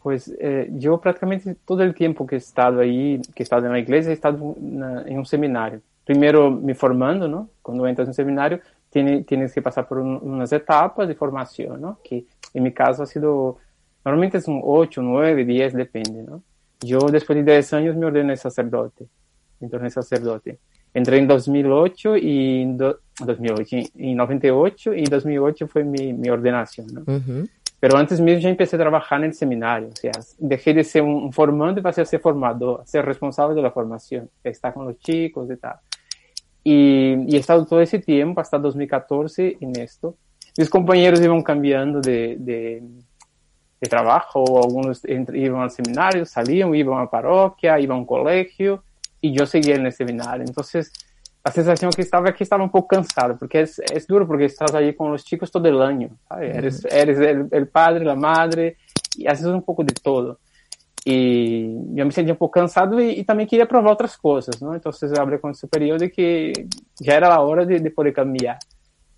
Pues 0.02 0.34
eh, 0.40 0.70
yo 0.72 1.00
prácticamente 1.00 1.56
todo 1.66 1.84
el 1.84 1.94
tiempo 1.94 2.26
que 2.26 2.36
he 2.36 2.40
estado 2.40 2.82
ahí, 2.82 3.22
que 3.36 3.44
he 3.44 3.46
estado 3.46 3.66
en 3.66 3.74
la 3.74 3.80
iglesia, 3.80 4.12
he 4.12 4.14
estado 4.14 4.56
en 4.60 5.18
un 5.18 5.26
seminario. 5.26 5.82
Primero 6.06 6.52
me 6.52 6.76
formando, 6.76 7.28
¿no? 7.28 7.50
Cuando 7.62 7.88
entras 7.88 8.08
en 8.08 8.10
un 8.10 8.14
seminario, 8.14 8.60
tienes 8.90 9.54
que 9.54 9.62
pasar 9.62 9.88
por 9.88 10.00
unas 10.00 10.52
etapas 10.52 11.08
de 11.08 11.16
formación, 11.16 11.82
¿no? 11.82 12.00
Que 12.04 12.26
en 12.54 12.64
mi 12.64 12.72
caso 12.72 13.04
ha 13.04 13.06
sido 13.06 13.58
Normalmente 14.06 14.42
son 14.42 14.62
8, 14.64 15.02
9, 15.02 15.46
10, 15.46 15.74
depende, 15.74 16.24
¿no? 16.24 16.44
Yo 16.82 17.00
después 17.10 17.38
de 17.38 17.52
10 17.52 17.74
años 17.74 17.96
me 17.96 18.06
ordené 18.06 18.36
sacerdote, 18.36 19.06
me 19.60 19.68
ordené 19.68 19.90
sacerdote. 19.90 20.60
Entré 20.94 21.18
en 21.18 21.28
2008 21.28 22.18
y 22.18 22.66
do, 22.76 23.00
2008, 23.26 23.78
en 23.96 24.18
98 24.18 24.94
y 24.94 25.06
2008 25.06 25.68
fue 25.68 25.84
mi, 25.84 26.14
mi 26.14 26.30
ordenación, 26.30 26.88
¿no? 26.94 27.04
Pero 27.80 27.98
antes 27.98 28.22
mismo 28.22 28.40
ya 28.40 28.50
empecé 28.50 28.78
a 28.78 28.80
trabajar 28.80 29.20
en 29.20 29.26
el 29.26 29.34
seminario, 29.34 29.90
o 29.90 29.96
sea, 29.96 30.14
dejé 30.38 30.74
de 30.74 30.86
ser 30.86 31.02
un, 31.02 31.34
formando 31.34 31.82
y 31.82 31.84
pasé 31.84 32.02
a 32.02 32.06
ser 32.06 32.22
formador, 32.22 32.80
a 32.82 32.86
ser 32.86 33.04
responsable 33.04 33.56
de 33.56 33.62
la 33.62 33.72
formación, 33.72 34.30
estar 34.42 34.74
con 34.74 34.86
los 34.86 34.98
chicos 35.00 35.50
y 35.52 35.58
tal. 35.58 35.76
Y, 36.64 37.16
y 37.28 37.36
he 37.36 37.40
estado 37.40 37.66
todo 37.66 37.82
ese 37.82 38.00
tiempo, 38.00 38.40
hasta 38.40 38.58
2014, 38.58 39.58
en 39.60 39.78
esto. 39.78 40.16
Mis 40.58 40.70
compañeros 40.70 41.20
iban 41.20 41.42
cambiando 41.42 42.00
de, 42.00 42.38
de 42.40 42.84
de 43.84 43.90
trabajo, 43.90 44.64
algunos 44.64 45.02
iban 45.06 45.62
al 45.62 45.72
seminario, 45.72 46.26
salían, 46.26 46.74
iban 46.74 47.00
a 47.00 47.02
la 47.02 47.10
parroquia, 47.10 47.80
iban 47.80 47.98
a 47.98 48.00
un 48.00 48.06
colegio, 48.06 48.84
y 49.20 49.34
yo 49.34 49.46
seguía 49.46 49.76
en 49.76 49.86
el 49.86 49.92
seminario. 49.92 50.46
Entonces, 50.46 50.92
la 51.44 51.52
sensación 51.52 51.92
que 51.92 52.02
estaba 52.02 52.30
es 52.30 52.36
que 52.36 52.46
estaba 52.46 52.64
un 52.64 52.72
poco 52.72 52.88
cansado, 52.88 53.38
porque 53.38 53.62
es, 53.62 53.80
es 53.80 54.08
duro, 54.08 54.26
porque 54.26 54.46
estás 54.46 54.74
allí 54.74 54.94
con 54.94 55.12
los 55.12 55.26
chicos 55.26 55.52
todo 55.52 55.68
el 55.68 55.82
año, 55.82 56.10
Eres, 56.40 56.86
eres 56.86 57.20
el, 57.20 57.48
el, 57.52 57.68
padre, 57.68 58.06
la 58.06 58.16
madre, 58.16 58.78
y 59.18 59.28
haces 59.28 59.46
un 59.48 59.62
poco 59.62 59.84
de 59.84 59.94
todo. 59.94 60.40
Y 61.04 61.74
yo 61.94 62.06
me 62.06 62.12
sentía 62.14 62.34
un 62.34 62.38
poco 62.38 62.52
cansado 62.52 63.02
y, 63.02 63.20
y 63.20 63.24
también 63.26 63.50
quería 63.50 63.68
probar 63.68 63.92
otras 63.92 64.18
cosas, 64.18 64.62
¿no? 64.62 64.74
Entonces 64.74 65.12
hablé 65.20 65.42
con 65.42 65.50
el 65.50 65.56
superior 65.56 66.00
de 66.00 66.10
que 66.10 66.54
ya 66.98 67.16
era 67.16 67.28
la 67.28 67.42
hora 67.42 67.66
de, 67.66 67.82
de 67.82 67.92
poder 67.92 68.14
cambiar 68.14 68.58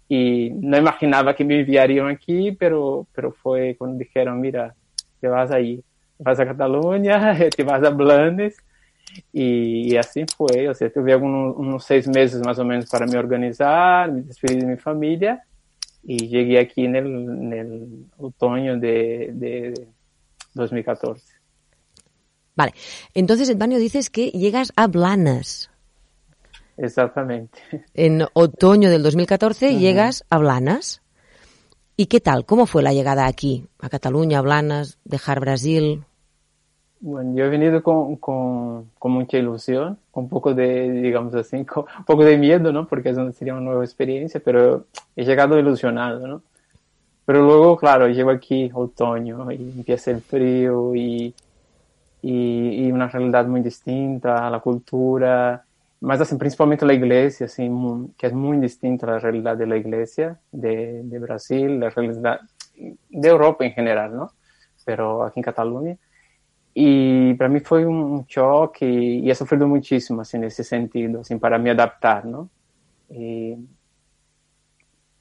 y 0.07 0.51
no 0.53 0.77
imaginaba 0.77 1.35
que 1.35 1.43
me 1.43 1.59
enviarían 1.59 2.07
aquí, 2.07 2.51
pero, 2.51 3.07
pero 3.13 3.31
fue 3.31 3.75
cuando 3.77 3.97
dijeron, 3.97 4.39
mira, 4.39 4.75
te 5.19 5.27
vas 5.27 5.51
ahí, 5.51 5.83
vas 6.19 6.39
a 6.39 6.45
Cataluña, 6.45 7.37
te 7.55 7.63
vas 7.63 7.83
a 7.83 7.89
Blanes, 7.89 8.57
y, 9.31 9.93
y 9.93 9.97
así 9.97 10.25
fue, 10.35 10.69
o 10.69 10.73
sea, 10.73 10.91
tuve 10.91 11.13
algunos, 11.13 11.55
unos 11.57 11.83
seis 11.83 12.07
meses 12.07 12.41
más 12.45 12.59
o 12.59 12.65
menos 12.65 12.89
para 12.89 13.05
me 13.07 13.17
organizar, 13.17 14.11
me 14.11 14.21
despedir 14.21 14.59
de 14.59 14.67
mi 14.67 14.77
familia, 14.77 15.43
y 16.03 16.27
llegué 16.27 16.59
aquí 16.59 16.85
en 16.85 16.95
el, 16.95 17.05
en 17.07 17.53
el 17.53 18.05
otoño 18.17 18.77
de, 18.77 19.31
de 19.33 19.87
2014. 20.53 21.35
Vale, 22.55 22.73
entonces, 23.13 23.49
Antonio, 23.49 23.79
dices 23.79 24.09
que 24.09 24.29
llegas 24.29 24.71
a 24.75 24.87
Blanes. 24.87 25.69
Exactamente. 26.77 27.57
En 27.93 28.23
otoño 28.33 28.89
del 28.89 29.03
2014 29.03 29.77
llegas 29.77 30.25
a 30.29 30.37
Blanas. 30.37 31.01
¿Y 31.97 32.07
qué 32.07 32.19
tal? 32.19 32.45
¿Cómo 32.45 32.65
fue 32.65 32.83
la 32.83 32.93
llegada 32.93 33.25
aquí, 33.25 33.67
a 33.79 33.87
Cataluña, 33.87 34.39
a 34.39 34.41
Blanas, 34.41 34.99
dejar 35.05 35.39
Brasil? 35.39 36.03
Bueno, 36.99 37.33
yo 37.35 37.45
he 37.45 37.49
venido 37.49 37.81
con, 37.83 38.17
con, 38.17 38.91
con, 38.97 39.11
mucha 39.11 39.37
ilusión, 39.37 39.97
con 40.11 40.25
un 40.25 40.29
poco 40.29 40.53
de, 40.53 40.91
digamos 40.91 41.33
así, 41.35 41.63
con 41.65 41.85
un 41.97 42.05
poco 42.05 42.25
de 42.25 42.37
miedo, 42.37 42.71
¿no? 42.73 42.87
Porque 42.87 43.09
eso 43.09 43.31
sería 43.31 43.53
una 43.53 43.63
nueva 43.63 43.85
experiencia, 43.85 44.41
pero 44.43 44.85
he 45.15 45.23
llegado 45.23 45.57
ilusionado, 45.57 46.27
¿no? 46.27 46.41
Pero 47.25 47.43
luego, 47.43 47.77
claro, 47.77 48.07
llego 48.07 48.29
aquí 48.29 48.69
otoño 48.73 49.51
y 49.51 49.55
empieza 49.55 50.11
el 50.11 50.21
frío 50.21 50.93
y, 50.93 51.33
y, 52.21 52.85
y 52.85 52.91
una 52.91 53.07
realidad 53.07 53.47
muy 53.47 53.61
distinta, 53.61 54.49
la 54.49 54.59
cultura, 54.59 55.64
mas 56.05 56.21
assim, 56.21 56.37
principalmente 56.37 56.85
a 56.85 56.93
igreja, 56.93 57.45
assim, 57.45 58.13
que 58.15 58.27
é 58.27 58.29
muito 58.29 58.61
distinta 58.61 59.07
da 59.07 59.17
realidade 59.17 59.65
da 59.65 59.75
igreja 59.75 60.37
de, 60.53 61.01
de 61.01 61.17
Brasil, 61.17 61.79
da 61.79 61.89
realidade 61.89 62.43
da 63.11 63.27
Europa 63.27 63.65
em 63.65 63.73
geral, 63.73 64.11
não? 64.11 64.29
Pero 64.85 65.23
aqui 65.23 65.39
em 65.39 65.43
Catalunha. 65.43 65.97
E 66.75 67.33
para 67.39 67.49
mim 67.49 67.59
foi 67.59 67.87
um 67.87 68.23
choque 68.27 68.85
e, 68.85 69.21
e 69.21 69.31
he 69.31 69.35
sofrido 69.35 69.67
muitíssimo, 69.67 70.21
assim, 70.21 70.37
nesse 70.37 70.63
sentido, 70.63 71.21
assim, 71.21 71.39
para 71.39 71.57
me 71.57 71.71
adaptar, 71.71 72.23
não? 72.23 72.47
E, 73.09 73.57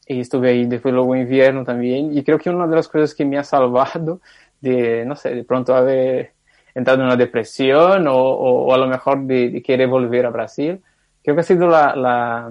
e 0.06 0.20
estive 0.20 0.48
aí 0.48 0.66
depois 0.66 0.94
logo 0.94 1.16
inverno 1.16 1.64
também. 1.64 2.14
E 2.18 2.22
creio 2.22 2.38
que 2.38 2.50
uma 2.50 2.68
das 2.68 2.86
coisas 2.86 3.14
que 3.14 3.24
me 3.24 3.38
ha 3.38 3.42
salvado 3.42 4.20
de, 4.60 5.02
não 5.06 5.16
sei, 5.16 5.36
de 5.36 5.44
pronto 5.44 5.72
haver 5.72 6.34
entrado 6.74 7.00
en 7.00 7.06
una 7.06 7.16
depresión 7.16 8.06
o, 8.08 8.16
o, 8.16 8.66
o 8.66 8.74
a 8.74 8.78
lo 8.78 8.86
mejor 8.86 9.24
de, 9.24 9.50
de, 9.50 9.62
querer 9.62 9.88
volver 9.88 10.26
a 10.26 10.30
Brasil. 10.30 10.80
Creo 11.22 11.36
que 11.36 11.40
ha 11.40 11.44
sido 11.44 11.68
la, 11.68 11.94
la, 11.94 12.50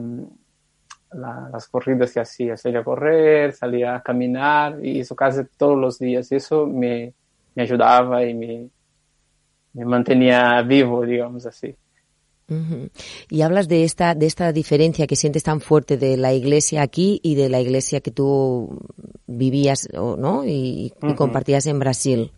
la, 1.12 1.50
las 1.52 1.68
corridas 1.68 2.12
que 2.14 2.22
hacía, 2.22 2.58
salía 2.58 2.80
a 2.80 2.84
correr, 2.84 3.54
salía 3.54 3.96
a 3.96 4.02
caminar 4.02 4.84
y 4.84 5.02
eso 5.02 5.16
casi 5.16 5.42
todos 5.58 5.78
los 5.78 6.00
días. 6.00 6.32
Y 6.32 6.36
eso 6.36 6.66
me, 6.66 7.14
me 7.54 7.64
ayudaba 7.64 8.24
y 8.24 8.34
me, 8.34 8.70
me 9.74 9.86
mantenía 9.86 10.62
vivo, 10.62 11.06
digamos 11.06 11.46
así. 11.46 11.76
Uh 12.50 12.56
-huh. 12.56 12.90
Y 13.30 13.42
hablas 13.42 13.68
de 13.68 13.84
esta, 13.84 14.16
de 14.16 14.26
esta 14.26 14.52
diferencia 14.52 15.08
que 15.08 15.16
sientes 15.16 15.44
tan 15.44 15.62
fuerte 15.62 15.98
de 15.98 16.18
la 16.18 16.34
iglesia 16.34 16.82
aquí 16.82 17.20
y 17.24 17.36
de 17.36 17.50
la 17.50 17.60
iglesia 17.62 18.02
que 18.02 18.12
tú 18.12 18.80
vivías 19.28 19.88
¿no? 19.94 20.44
y, 20.46 20.50
y 20.50 20.94
uh 21.02 21.10
-huh. 21.10 21.16
compartías 21.16 21.66
en 21.68 21.80
Brasil. 21.80 22.32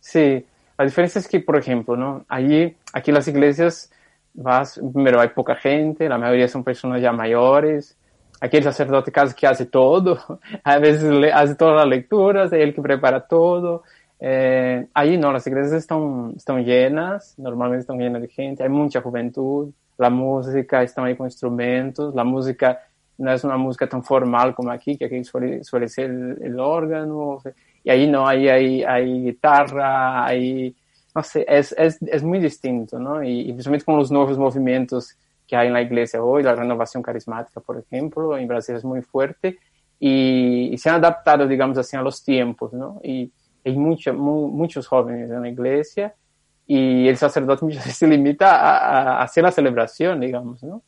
Sí, 0.00 0.44
la 0.82 0.86
diferencia 0.86 1.20
es 1.20 1.28
que, 1.28 1.38
por 1.38 1.56
ejemplo, 1.56 1.96
¿no? 1.96 2.24
Allí, 2.28 2.76
aquí 2.92 3.12
las 3.12 3.28
iglesias, 3.28 3.92
vas, 4.34 4.80
primero 4.92 5.20
hay 5.20 5.28
poca 5.28 5.54
gente, 5.54 6.08
la 6.08 6.18
mayoría 6.18 6.48
son 6.48 6.64
personas 6.64 7.00
ya 7.00 7.12
mayores, 7.12 7.96
aquí 8.40 8.56
el 8.56 8.64
sacerdote 8.64 9.12
casi 9.12 9.32
que 9.32 9.46
hace 9.46 9.66
todo, 9.66 10.18
a 10.64 10.78
veces 10.80 11.32
hace 11.32 11.54
todas 11.54 11.76
las 11.76 11.86
lecturas, 11.86 12.52
es 12.52 12.60
él 12.60 12.74
que 12.74 12.82
prepara 12.82 13.28
todo. 13.28 13.84
Eh, 14.18 14.88
allí 14.92 15.16
no, 15.18 15.30
las 15.30 15.46
iglesias 15.46 15.74
están, 15.74 16.32
están 16.36 16.64
llenas, 16.64 17.38
normalmente 17.38 17.82
están 17.82 17.98
llenas 17.98 18.20
de 18.20 18.26
gente, 18.26 18.64
hay 18.64 18.68
mucha 18.68 19.00
juventud, 19.00 19.70
la 19.98 20.10
música, 20.10 20.82
están 20.82 21.04
ahí 21.04 21.14
con 21.14 21.28
instrumentos, 21.28 22.12
la 22.12 22.24
música 22.24 22.80
no 23.18 23.32
es 23.32 23.44
una 23.44 23.56
música 23.56 23.88
tan 23.88 24.02
formal 24.02 24.54
como 24.54 24.70
aquí, 24.70 24.96
que 24.96 25.06
aquí 25.06 25.24
suele, 25.24 25.62
suele 25.64 25.88
ser 25.88 26.10
el, 26.10 26.38
el 26.42 26.60
órgano, 26.60 27.40
y 27.84 27.90
ahí 27.90 28.08
no, 28.08 28.26
ahí 28.26 28.48
hay, 28.48 28.82
hay 28.82 29.22
guitarra, 29.24 30.24
hay, 30.24 30.74
no 31.14 31.22
sé, 31.22 31.44
es, 31.48 31.74
es, 31.78 32.00
es 32.02 32.22
muy 32.22 32.38
distinto, 32.38 32.98
¿no? 32.98 33.22
Y, 33.22 33.40
y, 33.40 33.52
principalmente 33.52 33.84
con 33.84 33.96
los 33.96 34.10
nuevos 34.10 34.38
movimientos 34.38 35.16
que 35.46 35.56
hay 35.56 35.66
en 35.66 35.74
la 35.74 35.82
iglesia 35.82 36.22
hoy, 36.22 36.42
la 36.42 36.54
renovación 36.54 37.02
carismática, 37.02 37.60
por 37.60 37.78
ejemplo, 37.78 38.36
en 38.36 38.48
Brasil 38.48 38.76
es 38.76 38.84
muy 38.84 39.02
fuerte, 39.02 39.58
y, 39.98 40.70
y 40.72 40.78
se 40.78 40.90
han 40.90 40.96
adaptado, 40.96 41.46
digamos 41.46 41.78
así, 41.78 41.96
a 41.96 42.02
los 42.02 42.24
tiempos, 42.24 42.72
¿no? 42.72 43.00
Y 43.04 43.30
hay 43.64 43.76
mucho, 43.76 44.12
mu, 44.14 44.48
muchos 44.48 44.86
jóvenes 44.86 45.30
en 45.30 45.42
la 45.42 45.48
iglesia, 45.48 46.14
y 46.66 47.08
el 47.08 47.16
sacerdote 47.16 47.70
se 47.80 48.06
limita 48.06 48.56
a, 48.56 49.18
a 49.18 49.22
hacer 49.22 49.44
la 49.44 49.52
celebración, 49.52 50.20
digamos, 50.20 50.62
¿no? 50.62 50.82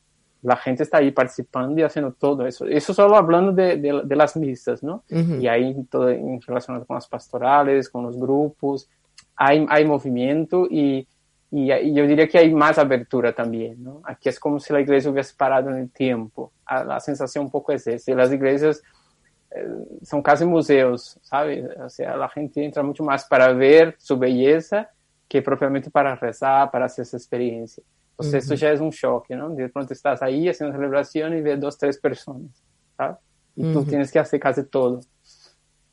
La 0.45 0.57
gente 0.57 0.83
está 0.83 0.99
ahí 0.99 1.11
participando 1.11 1.81
y 1.81 1.83
haciendo 1.83 2.13
todo 2.13 2.47
eso. 2.47 2.67
Eso 2.67 2.93
solo 2.93 3.17
hablando 3.17 3.53
de, 3.53 3.77
de, 3.77 4.03
de 4.05 4.17
las 4.17 4.37
misas, 4.37 4.83
¿no? 4.83 5.03
Uh 5.11 5.17
-huh. 5.17 5.41
Y 5.41 5.49
ahí 5.49 5.75
todo 5.91 6.11
en 6.11 6.41
relación 6.43 6.85
con 6.85 6.95
las 6.95 7.09
pastorales, 7.09 7.89
con 7.89 8.05
los 8.05 8.17
grupos, 8.19 8.89
hay, 9.37 9.67
hay 9.69 9.85
movimiento 9.85 10.67
y, 10.71 11.09
y, 11.51 11.73
y, 11.73 11.95
yo 11.95 12.07
diría 12.07 12.29
que 12.29 12.39
hay 12.39 12.53
más 12.53 12.79
abertura 12.79 13.33
también, 13.33 13.83
¿no? 13.83 14.03
Aquí 14.05 14.29
es 14.29 14.39
como 14.39 14.61
si 14.61 14.73
la 14.73 14.81
iglesia 14.81 15.11
hubiese 15.11 15.35
parado 15.37 15.71
en 15.71 15.77
el 15.77 15.91
tiempo. 15.91 16.53
A, 16.67 16.85
la 16.85 17.01
sensación 17.01 17.47
un 17.47 17.51
poco 17.51 17.73
es 17.73 17.87
esa. 17.87 18.15
Las 18.15 18.31
iglesias 18.33 18.83
eh, 19.51 19.67
son 20.03 20.23
casi 20.23 20.45
museos, 20.45 21.19
¿sabes? 21.23 21.65
O 21.79 21.89
sea, 21.89 22.17
la 22.17 22.29
gente 22.29 22.65
entra 22.65 22.83
mucho 22.83 23.03
más 23.03 23.25
para 23.25 23.53
ver 23.53 23.95
su 23.99 24.19
belleza 24.19 24.91
que 25.27 25.41
propiamente 25.43 25.91
para 25.91 26.15
rezar, 26.15 26.71
para 26.71 26.85
hacer 26.85 27.03
esa 27.03 27.17
experiencia. 27.17 27.83
Entonces, 28.15 28.33
uh 28.33 28.37
-huh. 28.37 28.55
esto 28.55 28.55
ya 28.55 28.73
es 28.73 28.81
un 28.81 28.93
choque, 28.93 29.35
¿no? 29.35 29.51
De 29.51 29.69
pronto 29.69 29.93
estás 29.93 30.23
ahí 30.23 30.49
haciendo 30.49 30.77
celebración 30.77 31.37
y 31.37 31.41
ves 31.41 31.61
dos, 31.61 31.77
tres 31.77 31.99
personas, 31.99 32.63
¿sabes? 32.97 33.17
Y 33.57 33.65
uh 33.65 33.67
-huh. 33.67 33.73
tú 33.73 33.85
tienes 33.85 34.13
que 34.13 34.21
hacer 34.21 34.39
casi 34.39 34.65
todo. 34.65 35.01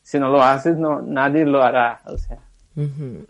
Si 0.04 0.20
no 0.20 0.30
lo 0.30 0.42
haces, 0.44 0.78
no, 0.78 1.02
nadie 1.02 1.46
lo 1.46 1.64
hará, 1.64 2.02
o 2.06 2.18
sea. 2.18 2.38
Uh 2.76 2.82
-huh. 2.82 3.26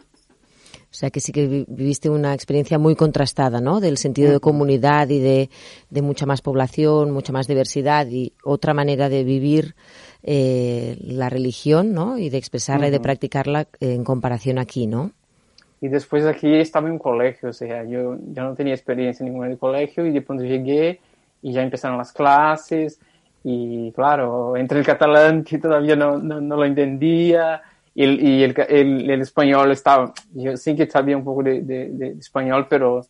O 0.92 0.94
sea 0.94 1.10
que 1.10 1.22
sí 1.22 1.32
que 1.32 1.66
viviste 1.70 2.10
una 2.10 2.34
experiencia 2.34 2.78
muy 2.78 2.96
contrastada, 2.98 3.62
¿no? 3.62 3.80
Del 3.80 3.98
sentido 3.98 4.30
de 4.30 4.42
comunidad 4.42 5.08
y 5.08 5.20
de, 5.20 5.50
de 5.90 6.02
mucha 6.02 6.26
más 6.26 6.42
población, 6.42 7.12
mucha 7.12 7.32
más 7.32 7.48
diversidad 7.48 8.08
y 8.08 8.34
otra 8.44 8.74
manera 8.74 9.08
de 9.08 9.24
vivir 9.24 9.74
eh, 10.22 10.98
la 11.02 11.30
religión, 11.30 11.94
¿no? 11.94 12.18
Y 12.18 12.30
de 12.30 12.38
expresarla 12.38 12.90
y 12.90 12.92
de 12.92 13.00
practicarla 13.00 13.70
en 13.80 14.04
comparación 14.04 14.60
aquí, 14.60 14.86
¿no? 14.86 15.14
Y 15.82 15.88
después 15.88 16.26
aquí 16.28 16.54
estaba 16.56 16.88
en 16.88 16.94
un 16.94 17.00
colegio, 17.00 17.50
o 17.50 17.54
sea, 17.54 17.84
yo 17.84 18.16
ya 18.32 18.44
no 18.44 18.54
tenía 18.54 18.76
experiencia 18.76 19.26
ninguna 19.26 19.48
en 19.48 19.54
el 19.54 19.58
colegio 19.58 20.06
y 20.06 20.12
de 20.12 20.22
pronto 20.22 20.44
llegué 20.44 21.00
y 21.42 21.54
ya 21.54 21.64
empezaron 21.64 21.98
las 21.98 22.14
clases 22.14 23.00
y 23.44 23.92
claro, 23.94 24.56
entre 24.56 24.80
el 24.80 24.86
catalán 24.86 25.44
que 25.44 25.58
todavía 25.58 25.96
no, 25.96 26.20
no, 26.20 26.56
lo 26.56 26.66
entendía 26.66 27.62
y, 27.96 28.04
el, 28.04 28.22
y 28.22 28.44
el, 28.44 28.56
el, 29.10 29.22
español 29.22 29.72
estaba, 29.72 30.14
yo 30.34 30.56
sí 30.56 30.76
que 30.76 30.86
sabía 30.86 31.18
un 31.18 31.24
poco 31.24 31.42
de, 31.42 31.62
de, 31.64 31.90
de, 31.90 32.08
español, 32.12 32.68
pero 32.70 33.02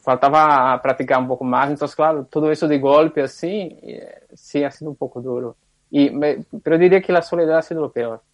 faltaba 0.00 0.80
practicar 0.82 1.20
un 1.20 1.28
poco 1.28 1.44
más, 1.44 1.70
entonces 1.70 1.94
claro, 1.94 2.24
todo 2.24 2.50
eso 2.50 2.66
de 2.66 2.78
golpe 2.78 3.22
así, 3.22 3.76
eh, 3.82 4.22
sí 4.34 4.64
ha 4.64 4.70
sido 4.70 4.90
un 4.90 4.96
poco 4.96 5.20
duro. 5.22 5.56
Y 5.90 6.10
me, 6.10 6.44
pero 6.62 6.78
diría 6.78 7.00
que 7.00 7.12
la 7.12 7.22
soledad 7.22 7.58
ha 7.58 7.62
sido 7.62 7.82
lo 7.82 7.92
peor, 7.92 8.20
¿sabes? 8.20 8.25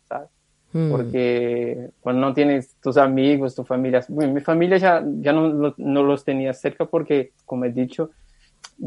Mm. 0.72 0.90
Porque 0.90 1.90
cuando 2.00 2.22
no 2.22 2.34
tienes 2.34 2.76
tus 2.80 2.96
amigos, 2.96 3.54
tu 3.54 3.64
familia, 3.64 4.04
bueno, 4.08 4.32
mi 4.32 4.40
familia 4.40 4.78
ya, 4.78 5.04
ya 5.20 5.32
no, 5.32 5.74
no 5.76 6.02
los 6.02 6.24
tenía 6.24 6.52
cerca 6.54 6.86
porque, 6.86 7.32
como 7.44 7.66
he 7.66 7.70
dicho, 7.70 8.10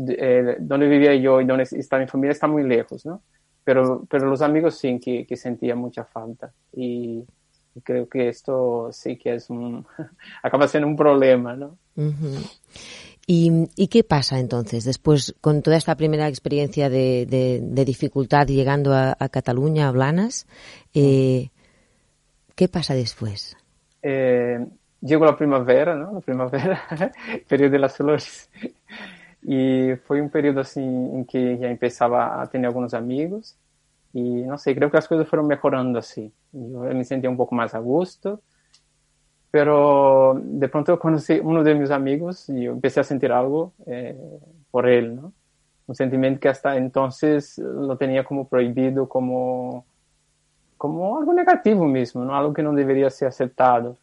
eh, 0.09 0.57
donde 0.59 0.87
vivía 0.87 1.15
yo 1.15 1.39
y 1.39 1.45
donde 1.45 1.63
está 1.63 1.97
mi 1.97 2.07
familia 2.07 2.31
está 2.31 2.47
muy 2.47 2.63
lejos, 2.63 3.05
¿no? 3.05 3.21
Pero, 3.63 4.05
pero 4.09 4.29
los 4.29 4.41
amigos 4.41 4.77
sí 4.77 4.99
que, 4.99 5.25
que 5.25 5.37
sentía 5.37 5.75
mucha 5.75 6.03
falta 6.03 6.51
y, 6.73 7.23
creo 7.83 8.07
que 8.07 8.29
esto 8.29 8.89
sí 8.91 9.17
que 9.17 9.35
es 9.35 9.49
un, 9.49 9.85
acaba 10.43 10.67
siendo 10.67 10.87
un 10.87 10.95
problema, 10.95 11.55
¿no? 11.55 11.77
¿Y, 13.27 13.69
¿Y, 13.75 13.87
qué 13.87 14.03
pasa 14.03 14.39
entonces 14.39 14.83
después 14.83 15.33
con 15.41 15.61
toda 15.61 15.77
esta 15.77 15.95
primera 15.95 16.27
experiencia 16.27 16.89
de, 16.89 17.25
de, 17.25 17.85
dificultad 17.85 18.47
llegando 18.47 18.93
a, 18.93 19.15
Cataluña, 19.29 19.87
a 19.87 19.91
Blanas? 19.91 20.45
Eh, 20.93 21.49
¿Qué 22.55 22.67
pasa 22.67 22.93
después? 22.93 23.55
Eh, 24.01 24.65
llegó 25.01 25.25
la 25.25 25.37
primavera, 25.37 25.95
¿no? 25.95 26.13
La 26.13 26.21
primavera, 26.21 26.81
periodo 27.47 27.71
de 27.71 27.79
las 27.79 27.97
flores. 27.97 28.49
Y 29.43 29.95
fue 30.07 30.21
un 30.21 30.29
periodo 30.29 30.61
así 30.61 30.81
en 30.81 31.25
que 31.25 31.57
ya 31.57 31.67
empezaba 31.69 32.41
a 32.41 32.47
tener 32.47 32.67
algunos 32.67 32.93
amigos 32.93 33.57
y 34.15 34.43
no 34.43 34.57
sé, 34.57 34.73
creo 34.73 34.89
que 34.89 34.95
las 34.95 35.09
cosas 35.09 35.27
fueron 35.27 35.45
mejorando 35.45 35.99
así. 35.99 36.31
Yo 36.53 36.79
me 36.79 37.03
sentía 37.03 37.29
un 37.29 37.35
poco 37.35 37.53
más 37.53 37.75
a 37.75 37.79
gusto, 37.79 38.41
pero 39.51 40.39
de 40.41 40.69
pronto 40.69 40.97
conocí 40.97 41.37
uno 41.43 41.63
de 41.63 41.75
mis 41.75 41.91
amigos 41.91 42.47
y 42.47 42.63
yo 42.63 42.71
empecé 42.71 43.01
a 43.01 43.03
sentir 43.03 43.33
algo 43.33 43.73
eh, 43.85 44.17
por 44.71 44.87
él, 44.87 45.17
¿no? 45.17 45.33
Un 45.87 45.95
sentimiento 45.95 46.39
que 46.39 46.47
hasta 46.47 46.77
entonces 46.77 47.57
lo 47.57 47.97
tenía 47.97 48.23
como 48.23 48.47
prohibido, 48.47 49.09
como, 49.09 49.85
como 50.85 51.17
algo 51.17 51.33
negativo 51.33 51.85
mismo, 51.87 52.23
¿no? 52.23 52.35
Algo 52.35 52.53
que 52.53 52.61
no 52.61 52.71
debería 52.71 53.09
ser 53.09 53.27
aceptado. 53.27 53.97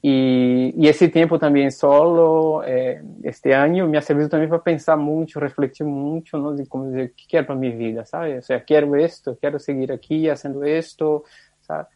Y, 0.00 0.72
y, 0.76 0.86
esse 0.86 1.08
tempo 1.08 1.36
também 1.36 1.68
solo, 1.70 2.62
é, 2.64 3.02
este 3.24 3.52
ano, 3.52 3.88
me 3.88 3.98
ha 3.98 4.00
servido 4.00 4.28
também 4.28 4.48
para 4.48 4.60
pensar 4.60 4.96
muito, 4.96 5.40
refletir 5.40 5.84
muito, 5.84 6.38
¿no? 6.38 6.54
de 6.54 6.64
como 6.66 6.86
dizer, 6.86 7.06
o 7.06 7.08
que 7.10 7.26
quero 7.26 7.46
para 7.46 7.56
minha 7.56 7.76
vida, 7.76 8.04
sabe? 8.04 8.36
Ou 8.36 8.42
seja, 8.42 8.60
quero 8.60 8.96
isto, 8.96 9.36
quero 9.40 9.58
seguir 9.58 9.90
aqui, 9.90 10.28
fazendo 10.28 10.64
isto, 10.64 11.24
sabe? 11.62 11.88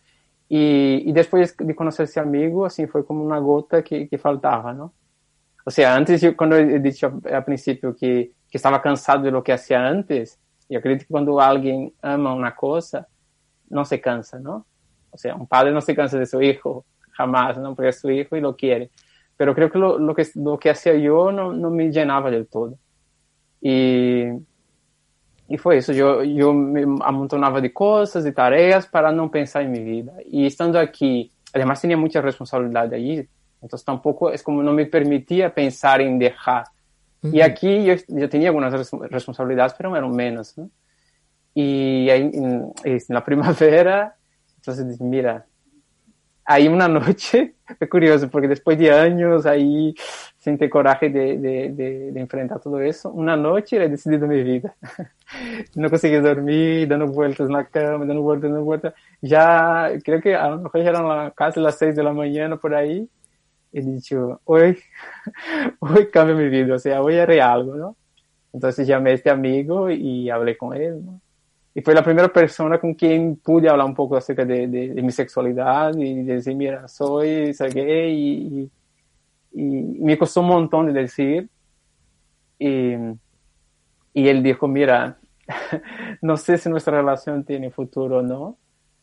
E, 0.50 1.04
e 1.06 1.12
depois 1.12 1.54
de 1.56 1.75
conhecer 1.75 2.04
esse 2.04 2.18
amigo, 2.18 2.64
assim, 2.64 2.88
foi 2.88 3.04
como 3.04 3.25
uma 3.25 3.38
gota 3.38 3.80
que, 3.80 4.06
que 4.06 4.18
faltava, 4.18 4.73
não? 4.73 4.90
Ou 5.64 5.73
seja, 5.73 5.97
antes, 5.97 6.21
eu, 6.23 6.35
quando 6.35 6.56
eu 6.56 6.80
disse 6.80 7.06
a, 7.06 7.38
a 7.38 7.42
princípio 7.42 7.95
que, 7.95 8.33
que 8.50 8.56
estava 8.56 8.80
cansado 8.80 9.23
de 9.23 9.30
lo 9.30 9.42
que 9.42 9.52
hacía 9.52 9.80
antes, 9.80 10.37
eu 10.68 10.78
acredito 10.78 11.06
que 11.06 11.12
quando 11.12 11.38
alguém 11.38 11.92
ama 12.02 12.33
uma 12.33 12.50
coisa, 12.50 13.06
não 13.71 13.85
se 13.85 13.99
cansa, 13.99 14.39
não? 14.39 14.65
Ou 15.13 15.19
seja, 15.19 15.35
um 15.35 15.47
padre 15.47 15.73
não 15.73 15.81
se 15.81 15.95
cansa 15.95 16.19
de 16.19 16.27
seu 16.27 16.41
filho, 16.41 16.85
jamás, 17.17 17.57
¿no? 17.57 17.75
Porque 17.75 17.89
es 17.89 18.01
su 18.01 18.11
hijo 18.11 18.37
y 18.37 18.41
lo 18.41 18.55
quiere. 18.55 18.91
Pero 19.37 19.55
creo 19.55 19.71
que 19.71 19.79
lo, 19.79 19.99
lo 19.99 20.15
que, 20.15 20.27
lo 20.35 20.59
que 20.59 20.71
hacía 20.71 20.95
yo 20.95 21.33
no, 21.33 21.53
no 21.53 21.71
me 21.71 21.91
llenaba 21.91 22.31
del 22.31 22.47
todo. 22.47 22.79
Y, 23.61 24.25
y 25.49 25.59
fue 25.59 25.79
eso, 25.79 25.93
yo, 25.93 26.23
yo 26.23 26.52
me 26.52 26.83
amontonaba 27.05 27.61
de 27.61 27.73
cosas, 27.73 28.25
de 28.25 28.33
tareas 28.33 28.87
para 28.87 29.13
no 29.13 29.31
pensar 29.31 29.63
en 29.63 29.73
mi 29.73 29.81
vida. 29.81 30.13
Y 30.26 30.47
estando 30.47 30.79
aquí, 30.79 31.33
además 31.52 31.81
tenía 31.81 31.97
mucha 31.97 32.21
responsabilidad 32.21 32.93
allí, 32.93 33.26
entonces 33.63 33.85
tampoco 33.85 34.31
es 34.31 34.43
como 34.43 34.63
no 34.63 34.73
me 34.73 34.87
permitía 34.87 35.52
pensar 35.52 36.00
en 36.00 36.19
dejar. 36.19 36.65
Y 37.23 37.41
aquí 37.41 37.85
yo, 37.85 37.95
yo, 38.09 38.29
tenía 38.29 38.49
algunas 38.49 38.93
responsabilidades, 39.11 39.75
pero 39.76 39.97
eran 39.97 40.11
menos, 40.11 40.57
¿no? 40.57 40.71
Y 41.58 42.10
ahí, 42.10 42.30
en, 42.34 42.71
en 42.84 43.00
la 43.08 43.25
primavera, 43.25 44.14
entonces 44.56 45.00
mira, 45.00 45.47
ahí 46.45 46.69
una 46.69 46.86
noche, 46.86 47.54
fue 47.78 47.88
curioso, 47.88 48.28
porque 48.28 48.47
después 48.47 48.78
de 48.78 48.90
años 48.90 49.47
ahí 49.47 49.95
sentí 50.38 50.69
coraje 50.69 51.08
de, 51.08 51.38
de, 51.38 51.71
de, 52.12 52.21
enfrentar 52.21 52.60
todo 52.60 52.78
eso, 52.78 53.10
una 53.10 53.38
noche 53.38 53.82
he 53.82 53.88
decidido 53.88 54.26
mi 54.26 54.42
vida. 54.42 54.76
no 55.76 55.88
conseguí 55.88 56.16
dormir, 56.16 56.88
dando 56.88 57.06
vueltas 57.06 57.47
en 57.47 57.54
la 57.54 57.64
cama, 57.64 58.04
dando 58.04 58.21
vueltas, 58.21 58.50
dando 58.50 58.64
vueltas. 58.64 58.92
Ya, 59.23 59.92
creo 60.04 60.21
que 60.21 60.34
a 60.36 60.50
lo 60.50 60.58
mejor 60.58 60.82
ya 60.82 60.90
eran 60.90 61.30
casi 61.30 61.58
las 61.58 61.78
seis 61.78 61.97
de 61.97 62.02
la 62.02 62.12
mañana 62.12 62.58
por 62.58 62.75
ahí. 62.75 63.08
He 63.73 63.80
dicho, 63.80 64.42
hoy, 64.45 64.78
hoy 65.78 66.06
cambio 66.12 66.36
mi 66.36 66.50
vida, 66.50 66.75
o 66.75 66.78
sea, 66.78 67.00
hoy 67.00 67.16
haré 67.16 67.40
algo, 67.40 67.76
¿no? 67.76 67.97
Entonces 68.52 68.86
llamé 68.86 69.10
a 69.10 69.14
este 69.14 69.30
amigo 69.30 69.90
y 69.90 70.28
hablé 70.28 70.56
con 70.58 70.76
él, 70.76 71.02
¿no? 71.02 71.21
Y 71.76 71.82
fue 71.82 71.93
la 71.93 72.02
primera 72.02 72.32
persona 72.32 72.80
con 72.80 72.95
quien 72.95 73.36
pude 73.36 73.69
hablar 73.69 73.86
un 73.86 73.95
poco 73.95 74.17
acerca 74.17 74.47
de, 74.47 74.67
de, 74.67 75.02
mi 75.02 75.12
sexualidad 75.12 75.95
y 75.95 76.23
decir, 76.23 76.56
mira, 76.56 76.89
soy, 76.89 77.52
soy 77.52 77.71
gay 77.71 78.15
y, 78.15 78.71
y, 79.52 79.62
me 80.02 80.17
costó 80.17 80.41
un 80.41 80.47
montón 80.47 80.86
de 80.86 80.95
decir. 81.02 81.50
Y, 82.58 82.95
y 84.15 84.26
él 84.26 84.43
dijo, 84.43 84.67
mira, 84.67 85.19
no 86.23 86.39
sé 86.39 86.56
si 86.56 86.71
nuestra 86.71 86.97
relación 86.97 87.45
tiene 87.45 87.71
futuro 87.71 88.21
o 88.21 88.23
no, 88.23 88.56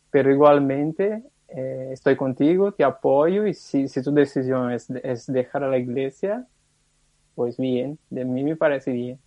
pero 0.09 0.31
igualmente 0.31 1.21
eh, 1.49 1.89
estoy 1.91 2.15
contigo, 2.15 2.71
te 2.71 2.83
apoyo 2.83 3.45
y 3.45 3.53
si, 3.53 3.87
si 3.87 4.01
tu 4.01 4.11
decisión 4.11 4.71
es, 4.71 4.89
es 4.89 5.31
dejar 5.31 5.63
a 5.63 5.69
la 5.69 5.77
iglesia, 5.77 6.47
pues 7.35 7.55
bien, 7.55 7.99
de 8.09 8.25
mí 8.25 8.43
me 8.43 8.55
parece 8.55 8.93
bien. 8.93 9.19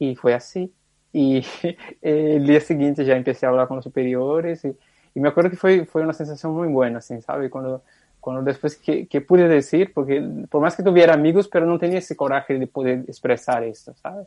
Y 0.00 0.16
fue 0.16 0.34
así. 0.34 0.74
Y 1.14 1.46
el 2.02 2.44
día 2.44 2.60
siguiente 2.60 3.04
ya 3.04 3.16
empecé 3.16 3.46
a 3.46 3.50
hablar 3.50 3.68
con 3.68 3.76
los 3.76 3.84
superiores 3.84 4.64
y, 4.64 4.76
y, 5.14 5.20
me 5.20 5.28
acuerdo 5.28 5.48
que 5.48 5.56
fue, 5.56 5.86
fue 5.86 6.02
una 6.02 6.12
sensación 6.12 6.52
muy 6.52 6.66
buena, 6.66 7.00
¿sí? 7.00 7.22
¿sabes? 7.22 7.50
Cuando, 7.50 7.82
cuando 8.18 8.42
después 8.42 8.76
que, 8.76 9.06
que, 9.06 9.20
pude 9.20 9.46
decir, 9.46 9.92
porque 9.94 10.20
por 10.50 10.60
más 10.60 10.74
que 10.74 10.82
tuviera 10.82 11.14
amigos, 11.14 11.46
pero 11.46 11.66
no 11.66 11.78
tenía 11.78 11.98
ese 11.98 12.16
coraje 12.16 12.58
de 12.58 12.66
poder 12.66 13.04
expresar 13.06 13.62
esto, 13.62 13.94
¿sabes? 13.94 14.26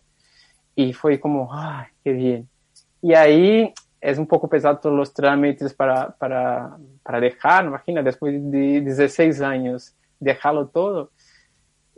Y 0.75 0.93
fue 0.93 1.19
como, 1.19 1.49
¡ay, 1.53 1.87
qué 2.03 2.13
bien! 2.13 2.49
Y 3.01 3.13
ahí 3.13 3.73
es 3.99 4.17
un 4.17 4.25
poco 4.25 4.47
pesado 4.47 4.77
todos 4.77 4.95
los 4.95 5.13
trámites 5.13 5.73
para, 5.73 6.11
para, 6.11 6.77
para 7.03 7.19
dejar, 7.19 7.65
imagina, 7.65 8.01
después 8.01 8.33
de 8.49 8.79
16 8.81 9.41
años, 9.41 9.93
dejarlo 10.21 10.67
todo. 10.67 11.11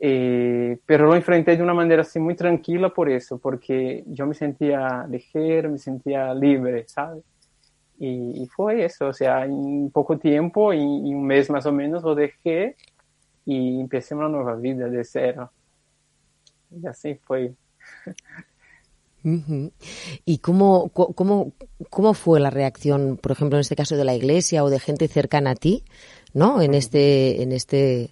Eh, 0.01 0.79
pero 0.85 1.07
lo 1.07 1.15
enfrenté 1.15 1.57
de 1.57 1.63
una 1.63 1.73
manera 1.73 2.03
así 2.03 2.19
muy 2.19 2.35
tranquila 2.35 2.89
por 2.89 3.09
eso, 3.09 3.37
porque 3.37 4.03
yo 4.07 4.25
me 4.25 4.33
sentía 4.33 5.05
ligero, 5.09 5.71
me 5.71 5.77
sentía 5.77 6.33
libre, 6.33 6.85
¿sabes? 6.87 7.23
Y, 7.99 8.43
y 8.43 8.47
fue 8.47 8.85
eso, 8.85 9.07
o 9.07 9.13
sea, 9.13 9.43
en 9.43 9.91
poco 9.91 10.17
tiempo, 10.17 10.71
en, 10.71 10.79
en, 10.79 11.15
un 11.15 11.25
mes 11.27 11.49
más 11.49 11.65
o 11.65 11.73
menos, 11.73 12.01
lo 12.03 12.15
dejé 12.15 12.77
y 13.45 13.81
empecé 13.81 14.15
una 14.15 14.29
nueva 14.29 14.55
vida 14.55 14.87
de 14.87 15.03
cero. 15.03 15.51
Y 16.71 16.87
así 16.87 17.15
fue. 17.15 17.53
¿Y 20.23 20.37
cómo, 20.37 20.89
cómo, 20.89 21.51
cómo 21.89 22.13
fue 22.13 22.39
la 22.39 22.49
reacción, 22.49 23.17
por 23.17 23.33
ejemplo, 23.33 23.57
en 23.57 23.61
este 23.61 23.75
caso 23.75 23.97
de 23.97 24.05
la 24.05 24.15
iglesia 24.15 24.63
o 24.63 24.69
de 24.69 24.79
gente 24.79 25.09
cercana 25.09 25.51
a 25.51 25.55
ti, 25.55 25.83
¿no? 26.33 26.61
En 26.61 26.73
este, 26.73 27.41
en 27.43 27.51
este 27.51 28.11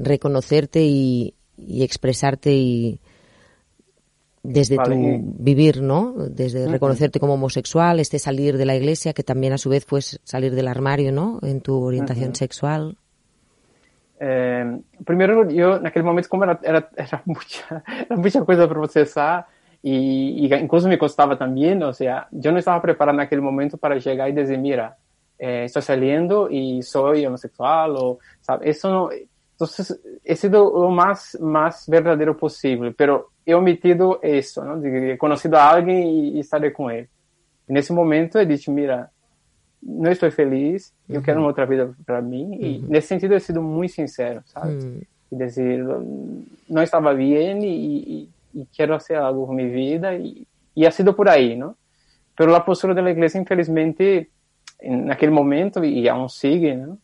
reconocerte 0.00 0.82
y, 0.82 1.34
y 1.56 1.82
expresarte 1.82 2.52
y 2.52 3.00
desde 4.42 4.76
vale. 4.76 4.96
tu 4.96 5.34
vivir, 5.38 5.82
¿no? 5.82 6.14
Desde 6.16 6.64
uh 6.64 6.68
-huh. 6.68 6.72
reconocerte 6.72 7.20
como 7.20 7.34
homosexual, 7.34 8.00
este 8.00 8.18
salir 8.18 8.56
de 8.56 8.64
la 8.64 8.74
iglesia, 8.74 9.12
que 9.12 9.22
también 9.22 9.52
a 9.52 9.58
su 9.58 9.68
vez 9.68 9.84
fue 9.84 10.00
salir 10.00 10.54
del 10.54 10.68
armario, 10.68 11.12
¿no? 11.12 11.38
En 11.42 11.60
tu 11.60 11.82
orientación 11.82 12.30
uh 12.30 12.32
-huh. 12.32 12.38
sexual. 12.38 12.96
Eh, 14.18 14.80
primero, 15.04 15.48
yo 15.48 15.76
en 15.76 15.86
aquel 15.86 16.02
momento, 16.02 16.28
como 16.28 16.44
era, 16.44 16.58
era, 16.62 16.90
era, 16.96 17.22
mucha, 17.26 17.82
era 18.06 18.16
mucha 18.16 18.40
cosa 18.40 18.66
para 18.66 18.68
procesar, 18.68 19.46
y, 19.82 20.46
y, 20.46 20.54
incluso 20.54 20.88
me 20.88 20.98
costaba 20.98 21.38
también, 21.38 21.82
o 21.82 21.92
sea, 21.92 22.28
yo 22.30 22.52
no 22.52 22.58
estaba 22.58 22.82
preparado 22.82 23.16
en 23.16 23.22
aquel 23.26 23.40
momento 23.40 23.78
para 23.78 23.96
llegar 23.96 24.28
y 24.28 24.32
decir, 24.32 24.58
mira, 24.58 24.96
eh, 25.38 25.64
estoy 25.64 25.80
saliendo 25.80 26.50
y 26.50 26.82
soy 26.82 27.24
homosexual 27.24 27.96
o, 27.96 28.18
¿sabes? 28.42 28.76
Eso 28.76 28.90
no, 28.90 29.08
entonces 29.60 30.00
he 30.24 30.36
sido 30.36 30.72
lo 30.72 30.88
más, 30.88 31.38
más 31.38 31.86
verdadero 31.86 32.34
posible, 32.34 32.92
pero 32.92 33.28
he 33.44 33.52
omitido 33.52 34.18
eso, 34.22 34.64
¿no? 34.64 34.82
he 34.82 35.18
conocido 35.18 35.58
a 35.58 35.70
alguien 35.70 36.02
y, 36.02 36.28
y 36.30 36.40
estaré 36.40 36.72
con 36.72 36.90
él. 36.90 37.06
En 37.68 37.76
ese 37.76 37.92
momento 37.92 38.40
he 38.40 38.46
dicho, 38.46 38.72
mira, 38.72 39.10
no 39.82 40.10
estoy 40.10 40.30
feliz, 40.30 40.94
yo 41.06 41.22
quiero 41.22 41.46
otra 41.46 41.66
vida 41.66 41.92
para 42.06 42.22
mí. 42.22 42.56
Y 42.58 42.76
en 42.86 42.94
ese 42.94 43.08
sentido 43.08 43.36
he 43.36 43.40
sido 43.40 43.60
muy 43.60 43.90
sincero, 43.90 44.42
¿sabes? 44.46 44.86
Y 45.30 45.36
decir, 45.36 45.84
no 46.68 46.80
estaba 46.80 47.12
bien 47.12 47.60
y, 47.62 48.30
quiero 48.74 48.94
hacer 48.94 49.18
algo 49.18 49.46
con 49.46 49.56
mi 49.56 49.66
vida 49.66 50.14
y, 50.14 50.46
y, 50.74 50.84
ha 50.86 50.90
sido 50.90 51.14
por 51.14 51.28
ahí, 51.28 51.54
¿no? 51.54 51.76
Pero 52.34 52.50
la 52.50 52.64
postura 52.64 52.94
de 52.94 53.02
la 53.02 53.10
iglesia, 53.10 53.38
infelizmente, 53.38 54.30
en 54.78 55.12
aquel 55.12 55.30
momento 55.30 55.84
y 55.84 56.08
aún 56.08 56.30
sigue, 56.30 56.76
¿no? 56.76 56.98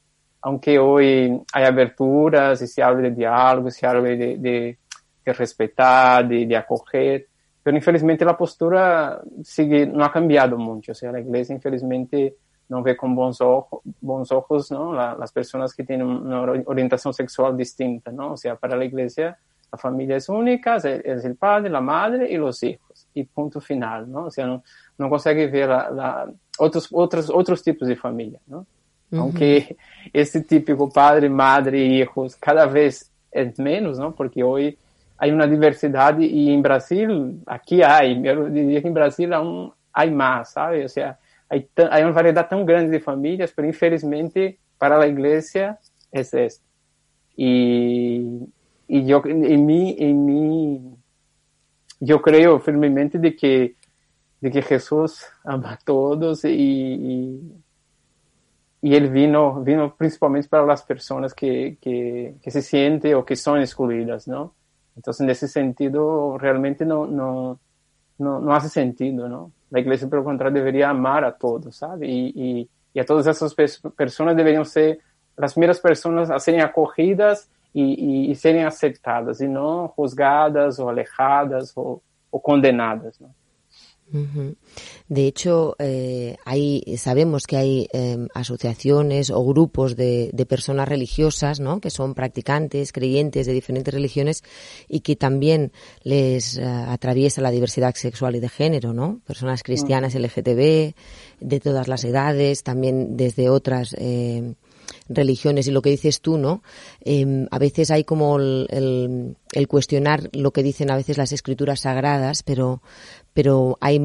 Aunque 0.46 0.78
hoy 0.78 1.42
hay 1.52 1.64
aberturas 1.64 2.62
y 2.62 2.68
se 2.68 2.82
habla 2.82 3.02
de 3.02 3.10
diálogo, 3.10 3.68
se 3.70 3.84
habla 3.84 4.02
de, 4.02 4.36
de, 4.38 4.78
de 5.24 5.32
respetar, 5.32 6.28
de, 6.28 6.46
de 6.46 6.56
acoger, 6.56 7.26
pero 7.64 7.76
infelizmente 7.76 8.24
la 8.24 8.36
postura 8.36 9.20
sigue, 9.42 9.86
no 9.86 10.04
ha 10.04 10.12
cambiado 10.12 10.56
mucho. 10.56 10.92
O 10.92 10.94
sea, 10.94 11.10
la 11.10 11.18
iglesia 11.18 11.52
infelizmente 11.52 12.36
no 12.68 12.80
ve 12.80 12.96
con 12.96 13.12
buenos 13.14 13.40
ojos, 13.40 13.80
bons 14.00 14.30
ojos 14.30 14.70
¿no? 14.70 14.92
las 14.92 15.32
personas 15.32 15.74
que 15.74 15.82
tienen 15.82 16.06
una 16.06 16.42
orientación 16.66 17.12
sexual 17.12 17.56
distinta, 17.56 18.12
¿no? 18.12 18.34
O 18.34 18.36
sea, 18.36 18.54
para 18.54 18.76
la 18.76 18.84
iglesia 18.84 19.36
la 19.72 19.78
familia 19.78 20.16
es 20.16 20.28
única, 20.28 20.76
es 20.76 21.24
el 21.24 21.34
padre, 21.34 21.68
la 21.70 21.80
madre 21.80 22.30
y 22.30 22.36
los 22.36 22.62
hijos, 22.62 23.08
y 23.14 23.24
punto 23.24 23.60
final, 23.60 24.08
¿no? 24.08 24.26
O 24.26 24.30
sea, 24.30 24.46
no, 24.46 24.62
no 24.98 25.10
consegue 25.10 25.48
ver 25.48 25.68
la, 25.68 26.30
otros, 26.58 26.88
otros, 26.92 27.30
otros 27.30 27.64
tipos 27.64 27.88
de 27.88 27.96
familia, 27.96 28.38
¿no? 28.46 28.64
Aunque 29.12 29.76
este 30.12 30.40
típico 30.42 30.90
padre, 30.90 31.28
madre 31.28 31.78
y 31.78 32.02
hijos 32.02 32.36
cada 32.36 32.66
vez 32.66 33.10
es 33.30 33.58
menos, 33.58 33.98
¿no? 33.98 34.14
Porque 34.14 34.42
hoy 34.42 34.76
hay 35.18 35.30
una 35.30 35.46
diversidad 35.46 36.18
y 36.18 36.52
en 36.52 36.62
Brasil, 36.62 37.40
aquí 37.46 37.82
hay, 37.82 38.20
yo 38.22 38.46
diría 38.46 38.82
que 38.82 38.88
en 38.88 38.94
Brasil 38.94 39.32
aún 39.32 39.72
hay 39.92 40.10
más, 40.10 40.52
¿sabes? 40.52 40.84
O 40.84 40.88
sea, 40.88 41.18
hay, 41.48 41.68
hay 41.90 42.02
una 42.02 42.12
variedad 42.12 42.48
tan 42.48 42.66
grande 42.66 42.90
de 42.90 43.00
familias, 43.00 43.52
pero 43.54 43.68
infelizmente 43.68 44.58
para 44.76 44.98
la 44.98 45.06
iglesia 45.06 45.78
es 46.12 46.34
esto. 46.34 46.64
Y, 47.36 48.46
y 48.88 49.06
yo, 49.06 49.22
en 49.24 49.66
mí, 49.66 49.96
en 49.98 50.24
mí, 50.24 50.96
yo 52.00 52.20
creo 52.20 52.58
firmemente 52.60 53.18
de 53.18 53.34
que, 53.34 53.76
de 54.40 54.50
que 54.50 54.62
Jesús 54.62 55.24
ama 55.44 55.72
a 55.72 55.78
todos 55.78 56.44
y, 56.44 56.48
y, 56.48 57.52
y, 58.88 58.94
Él 58.94 59.10
vino, 59.10 59.62
vino 59.62 59.94
principalmente 59.94 60.48
para 60.48 60.64
las 60.64 60.82
personas 60.82 61.34
que, 61.34 61.78
que, 61.80 62.36
que 62.42 62.50
se 62.50 62.62
sienten 62.62 63.14
o 63.14 63.24
que 63.24 63.36
son 63.36 63.60
excluidas, 63.60 64.28
¿no? 64.28 64.54
Entonces, 64.94 65.20
en 65.20 65.30
ese 65.30 65.48
sentido, 65.48 66.38
realmente 66.38 66.84
no, 66.86 67.06
no, 67.06 67.58
no, 68.18 68.40
no 68.40 68.54
hace 68.54 68.68
sentido, 68.68 69.28
¿no? 69.28 69.52
La 69.70 69.80
iglesia, 69.80 70.08
por 70.08 70.20
el 70.20 70.24
contrario, 70.24 70.58
debería 70.58 70.90
amar 70.90 71.24
a 71.24 71.36
todos, 71.36 71.76
¿sabe? 71.76 72.06
Y, 72.06 72.32
y, 72.34 72.70
y 72.94 73.00
a 73.00 73.04
todas 73.04 73.26
esas 73.26 73.54
personas 73.54 74.36
deberían 74.36 74.64
ser 74.64 75.00
las 75.36 75.52
primeras 75.52 75.80
personas 75.80 76.30
a 76.30 76.38
serem 76.38 76.60
acogidas 76.60 77.50
e, 77.74 77.82
e, 77.82 78.30
e, 78.30 78.34
serem 78.34 78.64
aceptadas, 78.64 79.40
e 79.40 79.46
não 79.46 79.92
juzgadas 79.94 80.78
ou 80.78 80.88
alejadas 80.88 81.76
ou, 81.76 82.02
ou 82.32 82.40
condenadas. 82.40 83.18
¿no? 83.20 83.28
De 85.08 85.26
hecho, 85.26 85.74
eh, 85.78 86.36
hay, 86.44 86.96
sabemos 86.96 87.46
que 87.46 87.56
hay 87.56 87.88
eh, 87.92 88.28
asociaciones 88.34 89.30
o 89.30 89.44
grupos 89.44 89.96
de, 89.96 90.30
de, 90.32 90.46
personas 90.46 90.88
religiosas, 90.88 91.58
¿no? 91.58 91.80
Que 91.80 91.90
son 91.90 92.14
practicantes, 92.14 92.92
creyentes 92.92 93.46
de 93.46 93.52
diferentes 93.52 93.92
religiones 93.92 94.44
y 94.88 95.00
que 95.00 95.16
también 95.16 95.72
les 96.02 96.56
eh, 96.56 96.64
atraviesa 96.64 97.40
la 97.40 97.50
diversidad 97.50 97.94
sexual 97.94 98.36
y 98.36 98.40
de 98.40 98.48
género, 98.48 98.92
¿no? 98.92 99.20
Personas 99.26 99.62
cristianas 99.62 100.14
LGTB, 100.14 100.94
de 101.40 101.60
todas 101.60 101.88
las 101.88 102.04
edades, 102.04 102.62
también 102.62 103.16
desde 103.16 103.48
otras 103.48 103.94
eh, 103.98 104.54
religiones 105.08 105.66
y 105.66 105.70
lo 105.70 105.82
que 105.82 105.90
dices 105.90 106.20
tú, 106.20 106.38
¿no? 106.38 106.62
Eh, 107.04 107.46
a 107.50 107.58
veces 107.58 107.90
hay 107.90 108.04
como 108.04 108.38
el, 108.38 108.66
el, 108.70 109.36
el, 109.52 109.68
cuestionar 109.68 110.30
lo 110.32 110.52
que 110.52 110.62
dicen 110.62 110.90
a 110.90 110.96
veces 110.96 111.18
las 111.18 111.32
escrituras 111.32 111.80
sagradas, 111.80 112.42
pero, 112.42 112.82
pero 113.36 113.76
hay, 113.82 114.00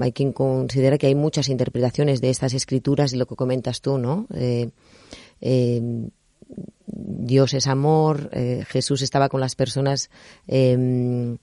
hay 0.00 0.10
quien 0.10 0.32
considera 0.32 0.98
que 0.98 1.06
hay 1.06 1.14
muchas 1.14 1.48
interpretaciones 1.48 2.20
de 2.20 2.30
estas 2.30 2.54
escrituras 2.54 3.12
y 3.12 3.16
lo 3.16 3.26
que 3.26 3.36
comentas 3.36 3.80
tú, 3.80 3.98
¿no? 3.98 4.26
Eh, 4.34 4.70
eh, 5.40 6.10
Dios 6.86 7.54
es 7.54 7.68
amor, 7.68 8.30
eh, 8.32 8.64
Jesús 8.66 9.02
estaba 9.02 9.28
con 9.28 9.40
las 9.40 9.54
personas 9.54 10.10
em, 10.48 11.38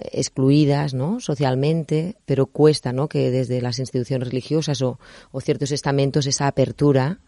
excluidas, 0.00 0.94
¿no? 0.94 1.20
Socialmente, 1.20 2.16
pero 2.24 2.46
cuesta, 2.46 2.94
¿no? 2.94 3.08
Que 3.10 3.30
desde 3.30 3.60
las 3.60 3.78
instituciones 3.78 4.26
religiosas 4.26 4.80
o, 4.80 4.98
o 5.32 5.42
ciertos 5.42 5.70
estamentos 5.70 6.26
esa 6.26 6.46
apertura 6.46 7.18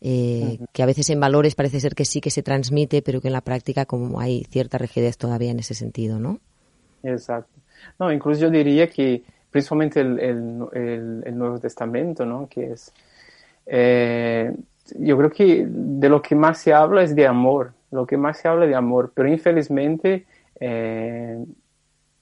eh, 0.00 0.58
que 0.72 0.84
a 0.84 0.86
veces 0.86 1.10
en 1.10 1.18
valores 1.18 1.56
parece 1.56 1.80
ser 1.80 1.96
que 1.96 2.04
sí 2.04 2.20
que 2.20 2.30
se 2.30 2.44
transmite, 2.44 3.02
pero 3.02 3.20
que 3.20 3.26
en 3.26 3.32
la 3.32 3.40
práctica 3.40 3.86
como 3.86 4.20
hay 4.20 4.44
cierta 4.44 4.78
rigidez 4.78 5.16
todavía 5.16 5.50
en 5.50 5.58
ese 5.58 5.74
sentido, 5.74 6.20
¿no? 6.20 6.38
Exacto. 7.02 7.63
No, 7.98 8.12
incluso 8.12 8.42
yo 8.42 8.50
diría 8.50 8.88
que 8.88 9.22
principalmente 9.50 10.00
el, 10.00 10.18
el, 10.18 11.22
el, 11.24 11.38
Nuevo 11.38 11.60
Testamento, 11.60 12.26
¿no? 12.26 12.48
Que 12.48 12.72
es, 12.72 12.92
eh, 13.66 14.52
yo 14.98 15.16
creo 15.16 15.30
que 15.30 15.64
de 15.68 16.08
lo 16.08 16.20
que 16.20 16.34
más 16.34 16.58
se 16.58 16.72
habla 16.72 17.02
es 17.02 17.14
de 17.14 17.26
amor, 17.26 17.72
lo 17.92 18.04
que 18.04 18.16
más 18.16 18.38
se 18.38 18.48
habla 18.48 18.66
de 18.66 18.74
amor, 18.74 19.12
pero 19.14 19.28
infelizmente 19.28 20.26
eh, 20.58 21.38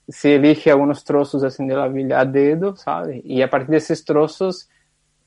se 0.07 0.35
elige 0.35 0.71
algunos 0.71 1.05
trozos 1.05 1.43
así 1.43 1.65
de 1.67 1.75
la 1.75 1.89
Biblia 1.89 2.21
a 2.21 2.25
dedo, 2.27 2.77
¿sabes? 2.77 3.23
Y 3.25 3.41
a 3.41 3.49
partir 3.49 3.71
de 3.71 3.77
esos 3.79 4.05
trozos 4.05 4.69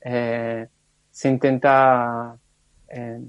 eh, 0.00 0.68
se 1.10 1.28
intenta 1.28 2.36
eh, 2.88 3.20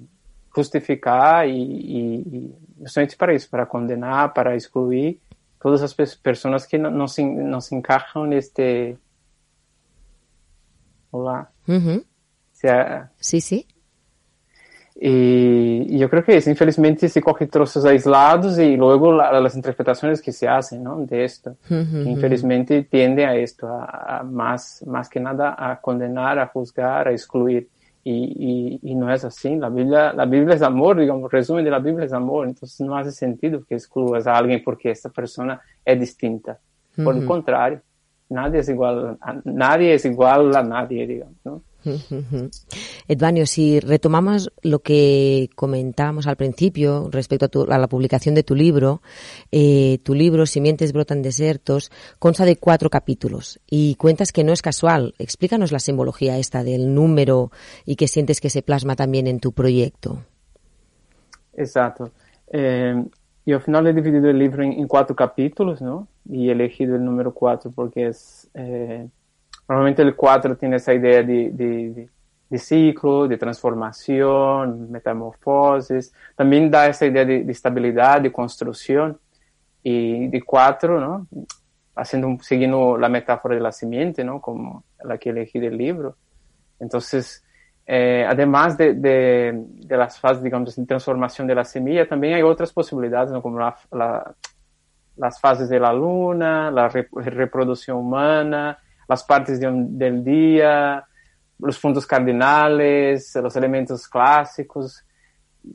justificar 0.50 1.48
y, 1.48 1.52
y, 1.52 2.14
y 2.32 2.84
justamente 2.84 3.16
para 3.18 3.34
eso, 3.34 3.48
para 3.50 3.66
condenar, 3.66 4.34
para 4.34 4.54
excluir 4.54 5.20
todas 5.60 5.82
as 5.82 5.94
pessoas 5.94 6.66
que 6.66 6.78
não, 6.78 6.92
não, 6.92 7.08
se, 7.08 7.22
encaixam 7.76 8.26
neste. 8.26 8.98
Olá. 11.12 11.48
Uhum. 11.68 12.04
Sea... 12.52 13.10
Sí, 13.20 13.40
sí. 13.42 13.66
Y, 15.00 15.86
y, 15.96 16.00
yo 16.00 16.10
creo 16.10 16.24
que 16.24 16.38
es, 16.38 16.48
infelizmente 16.48 17.08
se 17.08 17.22
coge 17.22 17.46
trozos 17.46 17.86
aislados 17.86 18.58
y 18.58 18.76
luego 18.76 19.14
la, 19.14 19.40
las 19.40 19.56
interpretaciones 19.56 20.24
que 20.24 20.32
se 20.32 20.48
hacen 20.48 20.84
¿no? 20.84 21.06
de 21.06 21.24
esto. 21.24 21.56
Uh 21.70 21.74
-huh. 21.74 22.08
Infelizmente 22.08 22.84
tiende 22.84 23.24
a 23.24 23.36
esto, 23.36 23.68
a, 23.68 24.20
a, 24.20 24.24
más, 24.24 24.84
más 24.88 25.08
que 25.08 25.20
nada 25.20 25.56
a 25.56 25.80
condenar, 25.80 26.40
a 26.40 26.48
juzgar, 26.48 27.08
a 27.08 27.12
excluir. 27.12 27.70
Y, 28.10 28.80
y, 28.84 28.92
y, 28.92 28.96
no 28.96 29.12
es 29.12 29.26
así. 29.26 29.58
La 29.58 29.68
Biblia, 29.68 30.14
la 30.14 30.24
Biblia 30.24 30.56
es 30.56 30.62
amor, 30.62 30.98
digamos, 30.98 31.30
resumen 31.30 31.66
de 31.66 31.72
la 31.72 31.80
Biblia 31.80 32.06
es 32.06 32.14
amor. 32.14 32.48
Entonces 32.48 32.80
no 32.80 32.96
hace 32.96 33.12
sentido 33.12 33.66
que 33.66 33.76
excluyas 33.76 34.26
a 34.28 34.38
alguien 34.38 34.62
porque 34.64 34.92
esta 34.92 35.10
persona 35.10 35.60
es 35.84 36.00
distinta. 36.00 36.58
Por 36.96 37.08
uh 37.08 37.18
-huh. 37.18 37.22
el 37.22 37.26
contrario, 37.26 37.82
nadie 38.30 38.60
es 38.60 38.70
igual, 38.70 39.18
a, 39.20 39.36
nadie 39.44 39.94
es 39.94 40.06
igual 40.06 40.56
a 40.56 40.64
nadie, 40.64 41.06
digamos, 41.06 41.36
¿no? 41.44 41.62
Edvanio, 43.08 43.46
si 43.46 43.80
retomamos 43.80 44.52
lo 44.62 44.80
que 44.80 45.50
comentábamos 45.56 46.28
al 46.28 46.36
principio 46.36 47.10
respecto 47.12 47.46
a, 47.46 47.48
tu, 47.50 47.64
a 47.72 47.78
la 47.78 47.88
publicación 47.88 48.36
de 48.36 48.44
tu 48.44 48.56
libro, 48.56 49.02
eh, 49.52 50.00
tu 50.04 50.14
libro 50.14 50.46
Simientes 50.46 50.94
brotan 50.94 51.22
desiertos 51.22 51.92
consta 52.20 52.46
de 52.46 52.58
cuatro 52.58 52.90
capítulos 52.90 53.60
y 53.70 53.96
cuentas 53.96 54.32
que 54.32 54.44
no 54.44 54.54
es 54.54 54.62
casual. 54.62 55.14
Explícanos 55.18 55.72
la 55.72 55.80
simbología 55.80 56.38
esta 56.38 56.64
del 56.64 56.94
número 56.94 57.52
y 57.86 57.96
que 57.96 58.08
sientes 58.08 58.42
que 58.42 58.50
se 58.50 58.62
plasma 58.62 58.96
también 58.96 59.28
en 59.28 59.40
tu 59.40 59.52
proyecto. 59.52 60.24
Exacto. 61.54 62.12
Eh, 62.52 63.04
y 63.46 63.54
al 63.54 63.62
final 63.62 63.88
he 63.88 63.94
dividido 63.94 64.30
el 64.30 64.38
libro 64.38 64.64
en, 64.64 64.74
en, 64.74 64.88
cuatro 64.88 65.16
capítulos, 65.16 65.82
¿no? 65.82 66.08
Y 66.30 66.50
he 66.50 66.52
elegido 66.52 66.96
el 66.96 67.04
número 67.06 67.34
cuatro 67.34 67.72
porque 67.72 68.08
es... 68.08 68.50
Eh, 68.54 69.08
Normalmente 69.68 70.02
el 70.02 70.16
4 70.16 70.58
tiene 70.58 70.78
esa 70.78 70.94
idea 70.94 71.24
de, 71.24 71.52
de, 71.52 72.10
de, 72.50 72.58
ciclo, 72.58 73.28
de 73.28 73.38
transformación, 73.38 74.92
metamorfosis. 74.92 76.14
También 76.36 76.72
da 76.72 76.88
esa 76.88 77.06
idea 77.06 77.26
de, 77.26 77.44
de 77.44 77.52
estabilidad, 77.52 78.22
de 78.22 78.32
construcción. 78.32 79.20
Y 79.84 80.28
de 80.28 80.42
4, 80.42 81.00
¿no? 81.00 81.28
Haciendo, 81.96 82.38
siguiendo 82.42 82.98
la 82.98 83.10
metáfora 83.10 83.56
de 83.56 83.62
la 83.62 83.72
simiente, 83.72 84.24
¿no? 84.24 84.42
Como 84.42 84.84
la 85.04 85.18
que 85.18 85.30
elegí 85.30 85.60
del 85.60 85.78
libro. 85.78 86.16
Entonces, 86.80 87.44
eh, 87.86 88.26
además 88.28 88.78
de, 88.78 88.94
de, 88.96 89.64
de, 89.66 89.98
las 89.98 90.20
fases, 90.20 90.44
digamos, 90.44 90.76
de 90.76 90.86
transformación 90.86 91.48
de 91.48 91.56
la 91.56 91.64
semilla, 91.64 92.08
también 92.08 92.34
hay 92.34 92.42
otras 92.42 92.74
posibilidades, 92.74 93.32
¿no? 93.32 93.42
como 93.42 93.60
la, 93.60 93.78
la, 93.92 94.36
las 95.16 95.40
fases 95.40 95.70
de 95.70 95.80
la 95.80 95.94
luna, 95.94 96.70
la 96.70 96.90
reproducción 96.90 97.98
humana, 97.98 98.78
las 99.08 99.24
partes 99.24 99.60
de 99.60 99.68
un, 99.68 99.98
del 99.98 100.24
día, 100.24 101.04
os 101.60 101.78
pontos 101.78 102.06
cardinais, 102.06 103.36
os 103.36 103.56
elementos 103.56 104.08
clássicos, 104.08 105.04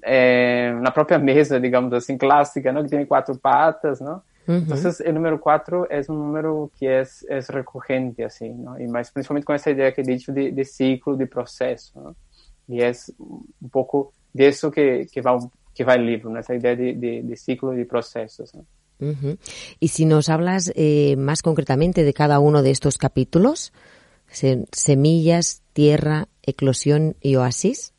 é, 0.02 0.72
na 0.74 0.90
própria 0.90 1.18
mesa, 1.18 1.60
digamos 1.60 1.92
assim, 1.92 2.16
clássica, 2.16 2.72
não? 2.72 2.82
que 2.82 2.90
tem 2.90 3.04
quatro 3.04 3.36
patas, 3.38 4.00
não? 4.00 4.22
Uhum. 4.46 4.58
Então, 4.58 4.76
o 4.76 5.12
número 5.12 5.38
4 5.38 5.86
é 5.88 6.00
um 6.08 6.14
número 6.14 6.70
que 6.74 6.86
é, 6.86 7.02
é 7.28 7.38
recorrente, 7.48 8.24
assim, 8.24 8.52
não? 8.52 8.80
E, 8.80 8.88
mas 8.88 9.08
principalmente 9.08 9.44
com 9.44 9.52
essa 9.52 9.70
ideia 9.70 9.92
que 9.92 10.00
eu 10.00 10.04
disse 10.04 10.32
de, 10.32 10.50
de 10.50 10.64
ciclo, 10.64 11.16
de 11.16 11.26
processo, 11.26 11.92
não? 11.94 12.16
E 12.68 12.82
é 12.82 12.90
um 13.20 13.68
pouco 13.68 14.12
disso 14.34 14.70
que, 14.70 15.06
que 15.06 15.20
vai 15.20 15.38
que 15.74 15.84
vai 15.84 15.98
o 15.98 16.04
livro, 16.04 16.30
¿no? 16.30 16.38
essa 16.38 16.54
ideia 16.54 16.76
de, 16.76 16.94
de, 16.94 17.22
de 17.22 17.36
ciclo 17.36 17.74
de 17.74 17.84
processos. 17.84 18.52
Uh 19.02 19.14
-huh. 19.14 19.38
Y 19.80 19.88
si 19.88 20.04
nos 20.04 20.28
hablas 20.28 20.72
eh, 20.76 21.16
más 21.16 21.42
concretamente 21.42 22.04
de 22.04 22.14
cada 22.14 22.38
uno 22.38 22.62
de 22.62 22.70
estos 22.70 22.98
capítulos, 22.98 23.72
semillas, 24.30 25.62
tierra, 25.72 26.28
eclosión 26.42 27.16
y 27.20 27.36
oasis. 27.36 27.92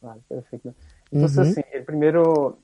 Vale, 0.00 0.22
perfecto. 0.28 0.74
Entonces, 1.10 1.38
uh 1.38 1.50
-huh. 1.50 1.54
sí, 1.54 1.62
el 1.72 1.84
primero, 1.84 2.58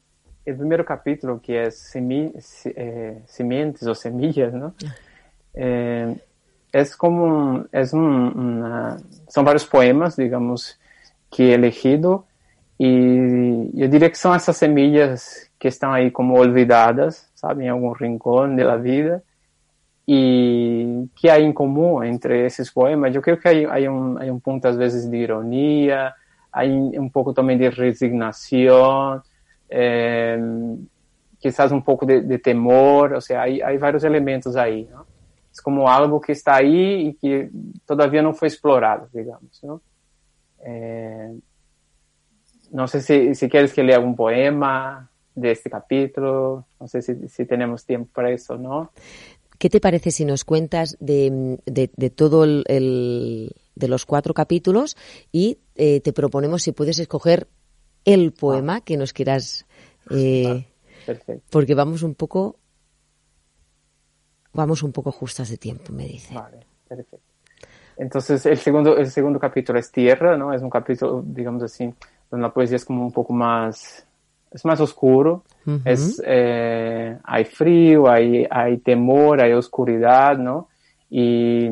el 0.44 0.56
primer 0.56 0.84
capítulo 0.84 1.40
que 1.42 1.64
es 1.64 1.76
semi, 1.76 2.32
eh, 2.64 3.22
sementes 3.26 3.86
o 3.88 3.94
semillas, 3.94 4.52
¿no? 4.52 4.74
Eh, 5.54 6.16
es 6.72 6.96
como, 6.96 7.66
es 7.72 7.92
un, 7.92 8.02
una, 8.02 8.96
son 9.28 9.44
varios 9.44 9.64
poemas, 9.64 10.16
digamos, 10.16 10.78
que 11.30 11.50
he 11.50 11.54
elegido 11.54 12.26
y 12.78 13.70
yo 13.72 13.88
diría 13.88 14.10
que 14.10 14.16
son 14.16 14.34
esas 14.34 14.56
semillas 14.56 15.50
que 15.58 15.68
estão 15.68 15.92
aí 15.92 16.10
como 16.10 16.38
olvidadas, 16.38 17.30
sabe, 17.34 17.64
em 17.64 17.68
algum 17.68 17.92
rincão 17.92 18.54
da 18.54 18.76
vida, 18.76 19.22
e 20.06 21.06
que 21.14 21.30
há 21.30 21.40
em 21.40 21.52
comum 21.52 22.02
entre 22.02 22.44
esses 22.44 22.70
poemas. 22.70 23.14
Eu 23.14 23.22
creio 23.22 23.38
que 23.38 23.48
há, 23.48 23.90
um, 23.90 24.18
há 24.18 24.24
um 24.24 24.38
ponto, 24.38 24.66
às 24.66 24.76
vezes, 24.76 25.08
de 25.08 25.16
ironia, 25.16 26.12
há 26.52 26.64
um 26.64 27.08
pouco 27.08 27.32
também 27.32 27.56
de 27.56 27.68
resignação, 27.68 29.22
é, 29.70 30.38
quizás 31.40 31.72
um 31.72 31.80
pouco 31.80 32.04
de, 32.04 32.20
de, 32.20 32.38
temor, 32.38 33.12
ou 33.12 33.20
seja, 33.20 33.40
há, 33.40 33.70
há 33.70 33.78
vários 33.78 34.04
elementos 34.04 34.56
aí. 34.56 34.88
É 34.92 35.62
como 35.62 35.86
algo 35.86 36.20
que 36.20 36.32
está 36.32 36.56
aí 36.56 37.08
e 37.08 37.14
que 37.14 37.50
todavia 37.86 38.20
não 38.20 38.34
foi 38.34 38.48
explorado, 38.48 39.08
digamos. 39.14 39.62
Não, 39.62 39.80
é, 40.60 41.30
não 42.74 42.88
sei 42.88 43.00
se, 43.00 43.34
se 43.34 43.48
queres 43.48 43.72
que 43.72 43.82
leia 43.82 43.96
algum 43.96 44.14
poema 44.14 45.08
de 45.34 45.52
este 45.52 45.70
capítulo. 45.70 46.66
No 46.80 46.88
sé 46.88 47.02
si, 47.02 47.28
si 47.28 47.46
tenemos 47.46 47.86
tiempo 47.86 48.10
para 48.12 48.32
eso, 48.32 48.58
¿no? 48.58 48.90
¿Qué 49.58 49.70
te 49.70 49.80
parece 49.80 50.10
si 50.10 50.24
nos 50.24 50.44
cuentas 50.44 50.96
de, 50.98 51.58
de, 51.66 51.88
de 51.96 52.10
todo 52.10 52.42
el, 52.42 52.64
el, 52.66 53.52
de 53.76 53.88
los 53.88 54.04
cuatro 54.04 54.34
capítulos 54.34 54.96
y 55.30 55.58
eh, 55.76 56.00
te 56.00 56.12
proponemos 56.12 56.64
si 56.64 56.72
puedes 56.72 56.98
escoger 56.98 57.46
el 58.04 58.32
poema 58.32 58.76
ah. 58.76 58.80
que 58.80 58.96
nos 58.96 59.12
quieras 59.12 59.66
eh, 60.10 60.66
Perfecto. 61.06 61.46
porque 61.50 61.74
vamos 61.74 62.02
un 62.02 62.14
poco 62.14 62.56
vamos 64.52 64.82
un 64.82 64.92
poco 64.92 65.10
justas 65.10 65.48
de 65.48 65.56
tiempo 65.56 65.92
me 65.92 66.06
dice 66.06 66.34
vale 66.34 66.66
perfecto 66.86 67.20
entonces 67.96 68.44
el 68.44 68.58
segundo 68.58 68.98
el 68.98 69.10
segundo 69.10 69.38
capítulo 69.38 69.78
es 69.78 69.90
tierra 69.90 70.36
no 70.36 70.52
es 70.52 70.60
un 70.60 70.70
capítulo 70.70 71.22
digamos 71.24 71.62
así 71.62 71.92
donde 72.34 72.48
la 72.48 72.52
poesía 72.52 72.76
es 72.76 72.84
como 72.84 73.04
un 73.04 73.12
poco 73.12 73.32
más 73.32 74.04
es 74.50 74.64
más 74.64 74.80
oscuro, 74.80 75.42
uh 75.66 75.70
-huh. 75.70 75.82
es, 75.84 76.22
eh, 76.24 77.18
hay 77.24 77.44
frío, 77.44 78.08
hay, 78.08 78.46
hay 78.48 78.78
temor, 78.78 79.40
hay 79.40 79.52
oscuridad, 79.52 80.38
¿no? 80.38 80.68
Y 81.10 81.70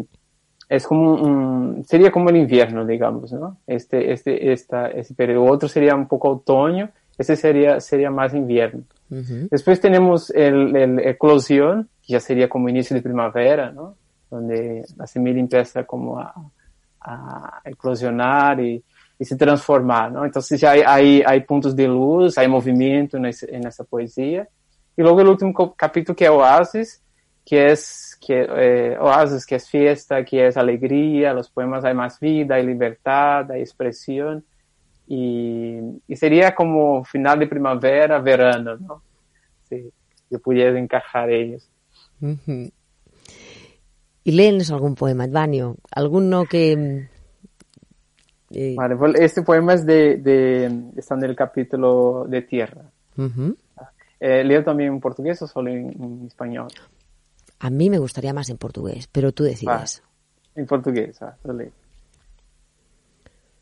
es 0.69 0.87
como 0.87 1.15
un, 1.15 1.85
sería 1.87 2.11
como 2.11 2.31
el 2.31 2.37
invierno, 2.37 2.85
digamos, 2.85 3.33
¿no? 3.33 3.59
Este, 3.69 4.13
este, 4.13 4.53
esta, 4.53 4.89
ese 4.89 5.15
periodo. 5.15 5.45
Otro 5.45 5.69
sería 5.69 5.95
un 5.95 6.09
poco 6.09 6.31
otoño, 6.31 6.91
ese 7.17 7.37
sería, 7.37 7.79
sería 7.79 8.11
más 8.11 8.35
invierno. 8.35 8.83
Uh 9.11 9.15
-huh. 9.17 9.49
Después 9.49 9.81
tenemos 9.81 10.31
el, 10.31 10.75
el 10.75 10.99
eclosión, 10.99 11.89
que 12.05 12.15
ya 12.15 12.21
sería 12.21 12.49
como 12.49 12.69
inicio 12.69 12.97
de 12.97 13.03
primavera, 13.03 13.71
¿no? 13.71 13.95
Donde 14.29 14.85
la 14.97 15.07
semilla 15.07 15.39
empieza 15.39 15.85
como 15.85 16.19
a, 16.19 16.35
a 17.01 17.61
eclosionar 17.65 18.59
y, 18.61 18.83
e 19.23 19.25
se 19.25 19.37
transformar, 19.37 20.11
não? 20.11 20.27
Então 20.27 20.43
já 20.59 20.73
há, 20.73 21.41
pontos 21.47 21.73
de 21.73 21.87
luz, 21.87 22.37
há 22.37 22.49
movimento 22.49 23.21
nesse, 23.21 23.47
nessa 23.53 23.85
poesia. 23.85 24.49
E 24.99 25.03
logo 25.03 25.23
o 25.23 25.29
último 25.29 25.55
capítulo 25.77 26.17
que 26.17 26.25
é 26.25 26.31
Oasis, 26.31 27.01
que 27.45 27.55
é 27.55 27.73
que 28.21 28.33
é, 28.33 29.01
Oasis, 29.01 29.45
que 29.45 29.55
é 29.55 29.61
fiesta, 29.61 30.25
que 30.25 30.39
é 30.39 30.51
alegria, 30.57 31.39
os 31.39 31.49
poemas 31.49 31.85
há 31.85 31.95
mais 31.95 32.19
vida, 32.19 32.57
há 32.57 32.61
liberdade, 32.61 33.53
há 33.53 33.61
expressão. 33.61 34.43
E, 35.09 36.01
e 36.09 36.17
seria 36.17 36.51
como 36.51 37.05
final 37.05 37.37
de 37.37 37.47
primavera, 37.47 38.21
verano, 38.21 38.77
não? 38.81 39.01
Se 39.69 39.93
eu 40.33 40.41
pudesse 40.41 40.81
encaixar 40.81 41.29
eles. 41.29 41.71
Uh. 42.21 42.73
E 44.27 44.31
lês 44.33 44.69
algum 44.73 44.95
poema, 44.95 45.29
Vânio? 45.29 45.77
Alguno 45.95 46.45
que 46.45 47.07
Eh, 48.55 48.75
vale, 48.77 48.97
este 49.25 49.43
poema 49.43 49.75
es 49.75 49.87
de, 49.87 50.17
de, 50.17 50.91
está 50.97 51.15
en 51.15 51.25
el 51.25 51.35
capítulo 51.35 52.27
de 52.29 52.43
tierra. 52.43 52.83
Uh 53.17 53.23
-huh. 53.23 53.57
eh, 54.21 54.45
¿Leo 54.45 54.63
también 54.63 54.93
en 54.93 55.01
portugués 55.01 55.41
o 55.43 55.47
solo 55.47 55.71
en, 55.71 55.91
en, 56.03 56.27
español? 56.27 56.69
A 57.59 57.71
mí 57.71 57.89
me 57.89 57.99
gustaría 57.99 58.33
más 58.33 58.51
en 58.51 58.59
portugués, 58.59 59.09
pero 59.11 59.33
tú 59.33 59.45
decides. 59.45 60.03
Ah, 60.05 60.09
en 60.55 60.67
portugués, 60.67 61.21
ah, 61.23 61.37
leo. 61.45 61.71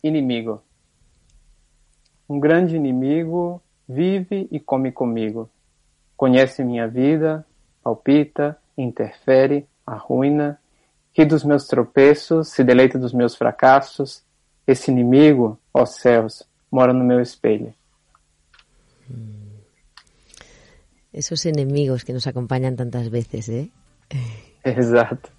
Inimigo. 0.02 0.62
Um 2.28 2.40
grande 2.40 2.76
inimigo 2.76 3.60
vive 3.88 4.48
e 4.50 4.60
come 4.60 4.92
comigo. 4.92 5.50
Conhece 6.16 6.64
minha 6.64 6.86
vida, 6.86 7.44
palpita, 7.82 8.56
interfere, 8.76 9.66
arruina, 9.84 10.58
ri 11.16 11.24
dos 11.24 11.44
meus 11.44 11.66
tropeços, 11.66 12.48
se 12.48 12.62
deleita 12.62 12.98
dos 12.98 13.12
meus 13.12 13.36
fracassos, 13.36 14.24
esse 14.72 14.90
inimigo, 14.90 15.58
ó 15.72 15.86
céus, 15.86 16.44
mora 16.70 16.92
no 16.92 17.04
meu 17.04 17.20
espelho. 17.20 17.74
Esos 21.12 21.44
enemigos 21.46 22.04
que 22.04 22.12
nos 22.12 22.26
acompañan 22.26 22.76
tantas 22.76 23.10
veces, 23.10 23.48
¿eh? 23.48 23.70
Exacto. 24.64 25.30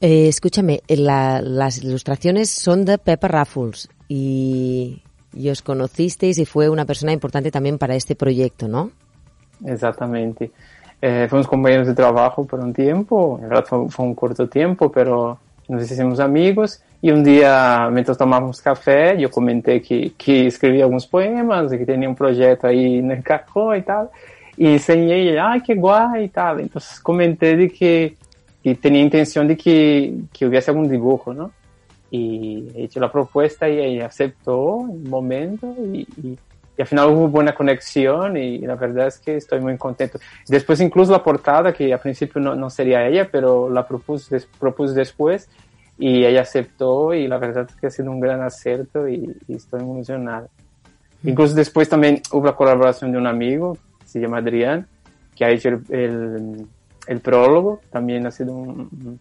Eh, 0.00 0.28
escúchame, 0.28 0.82
la, 0.88 1.40
las 1.40 1.78
ilustraciones 1.78 2.50
son 2.50 2.84
de 2.84 2.98
Pepper 2.98 3.32
Raffles 3.32 3.88
y, 4.08 5.02
y, 5.32 5.48
os 5.48 5.62
conocisteis 5.62 6.38
y 6.38 6.44
fue 6.44 6.68
una 6.68 6.84
persona 6.84 7.12
importante 7.12 7.50
también 7.50 7.78
para 7.78 7.94
este 7.94 8.14
proyecto, 8.14 8.68
¿no? 8.68 8.90
Exactamente. 9.64 10.50
Eh, 11.00 11.26
fuimos 11.30 11.46
compañeros 11.46 11.86
de 11.86 11.94
trabajo 11.94 12.44
por 12.44 12.60
un 12.60 12.74
tiempo, 12.74 13.38
en 13.40 13.48
verdad 13.48 13.64
fue, 13.66 13.88
fue 13.88 14.04
un 14.04 14.14
corto 14.14 14.48
tiempo, 14.48 14.90
pero 14.90 15.38
nos 15.68 15.90
hicimos 15.90 16.20
amigos 16.20 16.80
e 17.02 17.12
um 17.12 17.22
dia, 17.22 17.90
mientras 17.92 18.16
tomávamos 18.16 18.60
café, 18.60 19.16
eu 19.18 19.28
comentei 19.30 19.80
que, 19.80 20.10
que 20.10 20.46
escrevia 20.46 20.84
alguns 20.84 21.04
poemas 21.04 21.72
e 21.72 21.78
que 21.78 21.84
tinha 21.84 22.08
um 22.08 22.14
projeto 22.14 22.66
aí 22.66 23.02
no 23.02 23.22
Cacó 23.22 23.74
e 23.74 23.82
tal. 23.82 24.10
E 24.58 24.66
ensinei 24.66 25.28
ele, 25.28 25.38
ah, 25.38 25.60
que 25.60 25.74
guai 25.74 26.24
e 26.24 26.28
tal. 26.28 26.58
Então 26.58 26.80
comentei 27.02 27.56
de 27.56 27.68
que, 27.68 28.16
que 28.62 28.74
tinha 28.74 29.00
intenção 29.00 29.46
de 29.46 29.54
que, 29.54 30.24
que 30.32 30.44
houvesse 30.44 30.70
algum 30.70 30.82
dibujo, 30.82 31.32
não? 31.32 31.50
E 32.10 32.70
hecho 32.74 33.04
a 33.04 33.08
proposta 33.08 33.68
e 33.68 33.76
ele 33.76 34.02
aceitou 34.02 34.86
no 34.86 35.10
momento 35.10 35.74
e, 35.92 36.08
e, 36.18 36.38
e 36.78 36.82
afinal 36.82 37.10
houve 37.10 37.32
boa 37.32 37.52
conexão 37.52 38.36
e, 38.36 38.62
e, 38.62 38.66
na 38.66 38.74
verdade 38.74 39.14
é 39.16 39.24
que 39.24 39.30
estou 39.32 39.60
muito 39.60 39.78
contente. 39.78 40.18
Depois 40.48 40.80
incluso 40.80 41.14
a 41.14 41.18
portada, 41.18 41.72
que 41.72 41.92
a 41.92 41.98
princípio 41.98 42.40
não, 42.40 42.54
não 42.54 42.70
seria 42.70 43.00
ela, 43.00 43.28
mas 43.32 43.72
la 43.72 43.82
propus, 43.82 44.28
des, 44.28 44.44
propus 44.58 44.94
depois 44.94 45.48
y 45.98 46.24
ella 46.24 46.42
aceptó 46.42 47.14
y 47.14 47.26
la 47.26 47.38
verdad 47.38 47.66
es 47.68 47.76
que 47.76 47.86
ha 47.86 47.90
sido 47.90 48.10
un 48.10 48.20
gran 48.20 48.42
acierto 48.42 49.08
y, 49.08 49.34
y 49.48 49.54
estoy 49.54 49.80
emocionado. 49.80 50.48
Mm. 51.22 51.28
Incluso 51.30 51.54
después 51.54 51.88
también 51.88 52.20
hubo 52.32 52.44
la 52.44 52.54
colaboración 52.54 53.12
de 53.12 53.18
un 53.18 53.26
amigo, 53.26 53.78
se 54.04 54.20
llama 54.20 54.38
Adrián, 54.38 54.86
que 55.34 55.44
ha 55.44 55.50
hecho 55.50 55.70
el, 55.70 55.82
el, 55.90 56.66
el 57.06 57.20
prólogo, 57.20 57.80
también 57.90 58.26
ha 58.26 58.30
sido 58.30 58.52
un, 58.52 59.18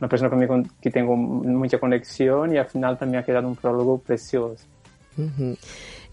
una 0.00 0.08
persona 0.08 0.30
conmigo 0.30 0.62
que 0.80 0.90
tengo 0.90 1.16
mucha 1.16 1.78
conexión 1.78 2.54
y 2.54 2.58
al 2.58 2.66
final 2.66 2.96
también 2.98 3.22
ha 3.22 3.26
quedado 3.26 3.48
un 3.48 3.56
prólogo 3.56 3.98
precioso. 3.98 4.64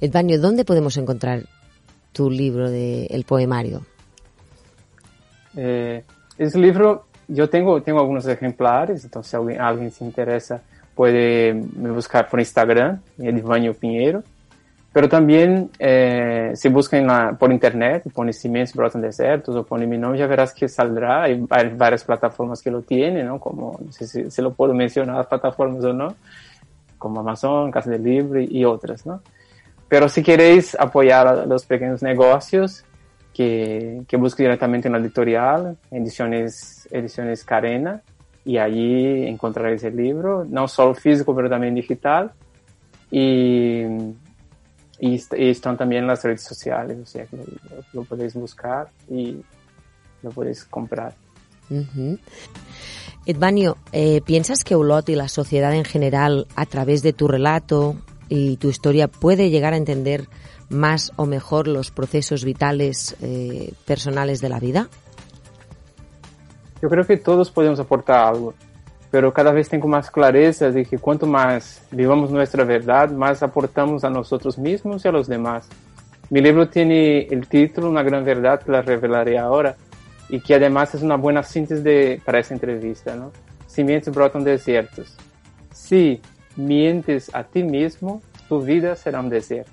Edvanio, 0.01 0.39
¿dónde 0.39 0.65
podemos 0.65 0.97
encontrar 0.97 1.43
tu 2.11 2.29
libro 2.29 2.69
de 2.69 3.05
El 3.07 3.23
Poemario? 3.23 3.81
Eh, 5.55 6.03
ese 6.37 6.59
libro 6.59 7.05
yo 7.27 7.49
tengo, 7.49 7.81
tengo 7.81 7.99
algunos 7.99 8.27
ejemplares, 8.27 9.03
entonces 9.03 9.31
si 9.31 9.37
alguien, 9.37 9.61
alguien 9.61 9.91
se 9.91 10.03
interesa 10.03 10.61
puede 10.95 11.53
me 11.53 11.91
buscar 11.91 12.27
por 12.29 12.39
Instagram, 12.39 13.01
Edvanio 13.19 13.73
Pinheiro. 13.73 14.23
Pero 14.93 15.09
también, 15.09 15.69
eh, 15.77 16.53
si 16.55 16.69
buscan 16.69 17.37
por 17.37 17.51
internet, 17.51 18.03
pone 18.13 18.31
Cimientos 18.31 18.73
Brotan 18.73 19.01
Desertos 19.01 19.53
o 19.53 19.65
pone 19.65 19.85
mi 19.85 19.97
nombre, 19.97 20.19
ya 20.19 20.25
verás 20.25 20.53
que 20.53 20.69
saldrá. 20.69 21.23
Hay, 21.23 21.45
hay 21.49 21.69
varias 21.75 22.05
plataformas 22.05 22.61
que 22.61 22.71
lo 22.71 22.81
tienen, 22.81 23.27
¿no? 23.27 23.37
Como, 23.37 23.77
no 23.83 23.91
sé 23.91 24.07
si, 24.07 24.31
si, 24.31 24.41
lo 24.41 24.53
puedo 24.53 24.73
mencionar 24.73 25.27
plataformas 25.27 25.83
o 25.83 25.91
no, 25.91 26.15
como 26.97 27.19
Amazon, 27.19 27.71
Casa 27.71 27.89
del 27.89 28.03
Libre 28.03 28.47
y 28.49 28.63
otras, 28.63 29.05
¿no? 29.05 29.21
Pero 29.95 30.09
si 30.09 30.21
queréis 30.23 30.75
apoyar 30.77 31.25
a 31.25 31.45
los 31.45 31.65
pequeños 31.65 32.03
negocios, 32.03 32.83
que, 33.33 34.01
que 34.09 34.17
busque 34.17 34.43
directamente 34.43 34.89
en 34.89 34.91
la 34.91 34.99
editorial, 34.99 35.77
ediciones, 35.89 36.85
ediciones 36.91 37.45
Carena, 37.45 38.01
y 38.43 38.57
allí 38.57 39.25
encontraréis 39.25 39.85
el 39.85 39.95
libro, 39.95 40.45
no 40.49 40.67
solo 40.67 40.95
físico, 40.95 41.33
pero 41.33 41.49
también 41.49 41.75
digital. 41.75 42.33
Y 43.09 43.85
y, 44.99 45.15
y, 45.15 45.49
están 45.49 45.77
también 45.77 46.05
las 46.07 46.25
redes 46.25 46.41
sociales, 46.41 46.97
o 47.01 47.05
sea 47.05 47.25
que 47.25 47.37
lo, 47.37 47.43
lo 47.93 48.03
podéis 48.03 48.33
buscar 48.33 48.89
y 49.09 49.37
lo 50.23 50.29
podéis 50.31 50.65
comprar. 50.65 51.13
Uh 51.69 51.75
-huh. 51.75 52.19
Edvanio, 53.25 53.77
eh, 53.93 54.19
¿piensas 54.25 54.65
que 54.65 54.75
Olot 54.75 55.07
y 55.07 55.15
la 55.15 55.29
sociedad 55.29 55.73
en 55.73 55.85
general, 55.85 56.47
a 56.57 56.65
través 56.65 57.01
de 57.01 57.13
tu 57.13 57.29
relato 57.29 57.95
y 58.29 58.57
tu 58.57 58.69
historia, 58.69 59.07
puede 59.07 59.49
llegar 59.49 59.73
a 59.73 59.77
entender 59.77 60.27
más 60.69 61.11
o 61.15 61.25
mejor 61.25 61.67
los 61.67 61.91
procesos 61.91 62.43
vitales 62.43 63.15
eh, 63.21 63.73
personales 63.85 64.41
de 64.41 64.49
la 64.49 64.59
vida? 64.59 64.89
Yo 66.81 66.89
creo 66.89 67.05
que 67.05 67.17
todos 67.17 67.51
podemos 67.51 67.79
aportar 67.79 68.27
algo 68.27 68.53
pero 69.15 69.31
cada 69.31 69.53
vez 69.53 69.69
tengo 69.69 69.87
más 69.87 70.11
clareza 70.11 70.71
de 70.71 70.83
que 70.83 70.97
cuanto 70.97 71.25
más 71.25 71.81
vivamos 71.89 72.31
nuestra 72.31 72.65
verdad, 72.65 73.11
más 73.11 73.41
aportamos 73.41 74.03
a 74.03 74.09
nosotros 74.09 74.57
mismos 74.57 75.05
y 75.05 75.07
a 75.07 75.11
los 75.13 75.27
demás. 75.27 75.69
Mi 76.29 76.41
libro 76.41 76.67
tiene 76.67 77.19
el 77.27 77.47
título 77.47 77.89
Una 77.89 78.03
gran 78.03 78.25
verdad 78.25 78.61
que 78.61 78.73
la 78.73 78.81
revelaré 78.81 79.37
ahora 79.37 79.77
y 80.27 80.41
que 80.41 80.55
además 80.55 80.95
es 80.95 81.01
una 81.01 81.15
buena 81.15 81.43
síntesis 81.43 81.81
de, 81.81 82.21
para 82.25 82.39
esta 82.39 82.55
entrevista. 82.55 83.15
¿no? 83.15 83.31
Cimientos 83.67 84.13
brotan 84.13 84.43
desiertos. 84.43 85.15
Si 85.71 86.19
mientes 86.55 87.33
a 87.33 87.43
ti 87.43 87.63
mismo, 87.63 88.21
tu 88.47 88.61
vida 88.61 88.95
será 88.95 89.19
un 89.19 89.29
desierto. 89.29 89.71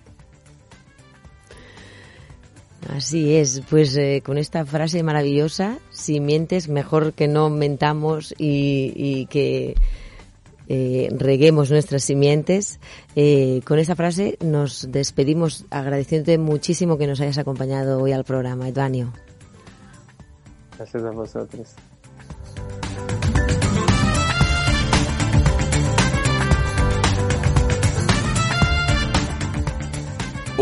Así 2.94 3.36
es, 3.36 3.62
pues 3.70 3.96
eh, 3.96 4.22
con 4.24 4.38
esta 4.38 4.66
frase 4.66 5.02
maravillosa, 5.02 5.78
si 5.90 6.20
mientes, 6.20 6.68
mejor 6.68 7.12
que 7.12 7.28
no 7.28 7.48
mentamos 7.48 8.34
y, 8.36 8.92
y 8.96 9.26
que 9.26 9.76
eh, 10.68 11.08
reguemos 11.16 11.70
nuestras 11.70 12.02
simientes. 12.02 12.80
Eh, 13.14 13.60
con 13.66 13.78
esta 13.78 13.94
frase 13.94 14.38
nos 14.40 14.90
despedimos 14.90 15.66
agradeciéndote 15.70 16.38
muchísimo 16.38 16.98
que 16.98 17.06
nos 17.06 17.20
hayas 17.20 17.38
acompañado 17.38 18.00
hoy 18.00 18.12
al 18.12 18.24
programa, 18.24 18.68
Edvanio. 18.68 19.12
Gracias 20.76 21.04
a 21.04 21.10
vosotros. 21.10 21.74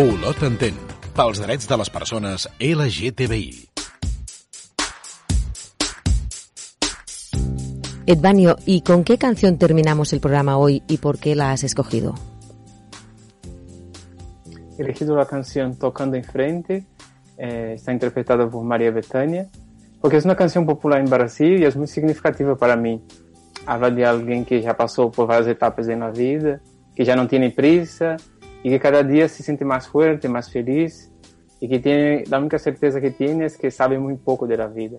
Olot 0.01 0.39
entén 0.47 0.77
pels 1.13 1.43
drets 1.43 1.67
de 1.69 1.77
les 1.77 1.91
persones 1.93 2.47
LGTBI. 2.57 3.69
Edvanio, 8.07 8.57
¿y 8.65 8.81
con 8.81 9.05
qué 9.05 9.19
canción 9.19 9.59
terminamos 9.59 10.15
el 10.15 10.21
programa 10.21 10.57
hoy 10.57 10.83
y 10.89 10.97
por 10.97 11.19
qué 11.19 11.35
la 11.35 11.53
has 11.53 11.65
escogido? 11.65 12.15
He 14.79 14.83
elegido 14.83 15.17
la 15.17 15.27
canción 15.27 15.77
Tocando 15.77 16.17
en 16.17 16.25
Frente, 16.25 16.87
eh, 17.37 17.75
está 17.75 17.93
interpretada 17.93 18.49
por 18.49 18.65
María 18.65 18.93
Betania, 18.93 19.51
porque 20.01 20.17
es 20.17 20.25
una 20.25 20.35
canción 20.35 20.65
popular 20.65 21.01
en 21.01 21.11
Brasil 21.11 21.61
y 21.61 21.67
es 21.67 21.77
muy 21.77 21.89
significativa 21.89 22.57
para 22.57 22.75
mí. 22.75 23.05
Habla 23.67 23.91
de 23.91 24.07
alguien 24.07 24.47
que 24.47 24.63
ya 24.63 24.75
pasó 24.75 25.11
por 25.11 25.27
varias 25.27 25.49
etapas 25.49 25.89
en 25.89 26.01
la 26.01 26.11
vida, 26.11 26.59
que 26.97 27.05
ya 27.05 27.17
no 27.17 27.29
tiene 27.29 27.51
prisa 27.51 28.17
y 28.62 28.70
que 28.70 28.81
cada 28.81 29.03
día 29.03 29.29
se 29.29 29.42
siente 29.42 29.64
más 29.64 29.88
fuerte, 29.88 30.29
más 30.29 30.51
feliz 30.51 31.11
y 31.61 31.68
que 31.68 31.79
tiene, 31.79 32.25
la 32.29 32.38
única 32.38 32.59
certeza 32.59 33.01
que 33.01 33.11
tiene 33.11 33.46
es 33.46 33.57
que 33.57 33.70
sabe 33.70 33.99
muy 33.99 34.16
poco 34.16 34.46
de 34.46 34.57
la 34.57 34.66
vida. 34.66 34.99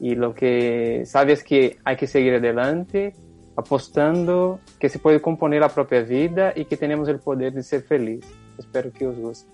Y 0.00 0.14
lo 0.14 0.34
que 0.34 1.02
sabe 1.06 1.32
es 1.32 1.42
que 1.42 1.78
hay 1.84 1.96
que 1.96 2.06
seguir 2.06 2.34
adelante, 2.34 3.14
apostando 3.56 4.60
que 4.78 4.88
se 4.88 4.98
puede 4.98 5.20
componer 5.20 5.60
la 5.60 5.68
propia 5.68 6.02
vida 6.02 6.52
y 6.54 6.66
que 6.66 6.76
tenemos 6.76 7.08
el 7.08 7.18
poder 7.18 7.52
de 7.52 7.62
ser 7.62 7.82
feliz. 7.82 8.24
Espero 8.58 8.92
que 8.92 9.06
os 9.06 9.18
guste. 9.18 9.50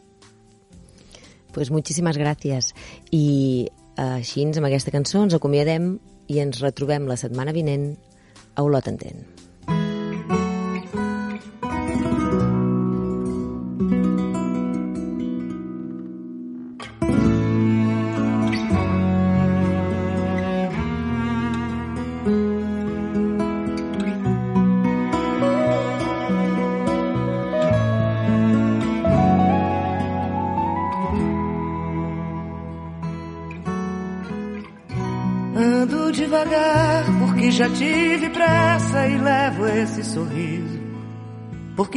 Pues 1.55 1.71
muchísimas 1.71 2.19
gràcies. 2.19 2.73
I 3.15 3.71
així, 3.95 4.43
amb 4.51 4.67
aquesta 4.67 4.91
cançó, 4.91 5.23
ens 5.23 5.39
acomiadem 5.39 5.95
i 6.27 6.43
ens 6.43 6.59
retrobem 6.65 7.07
la 7.07 7.17
setmana 7.21 7.55
vinent 7.55 7.95
a 8.59 8.67
Olot 8.67 8.91
Entén. 8.91 9.34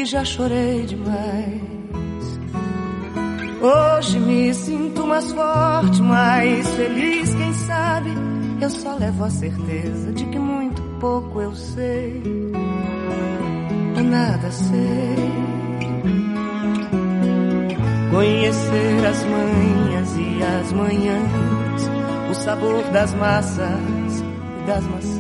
Já 0.07 0.23
chorei 0.23 0.85
demais. 0.85 1.61
Hoje 3.61 4.19
me 4.19 4.53
sinto 4.53 5.05
mais 5.05 5.31
forte, 5.31 6.01
mais 6.01 6.67
feliz, 6.75 7.33
quem 7.35 7.53
sabe 7.53 8.11
eu 8.61 8.69
só 8.69 8.95
levo 8.95 9.25
a 9.25 9.29
certeza 9.29 10.13
de 10.13 10.25
que 10.25 10.39
muito 10.39 10.81
pouco 10.99 11.41
eu 11.41 11.53
sei. 11.53 12.23
Eu 13.97 14.03
nada 14.03 14.49
sei. 14.49 15.15
Conhecer 18.09 19.05
as 19.05 19.23
manhas 19.25 20.17
e 20.17 20.43
as 20.43 20.71
manhãs 20.71 21.89
o 22.31 22.33
sabor 22.33 22.83
das 22.91 23.13
massas 23.13 24.23
e 24.61 24.67
das 24.67 24.83
maçãs. 24.85 25.16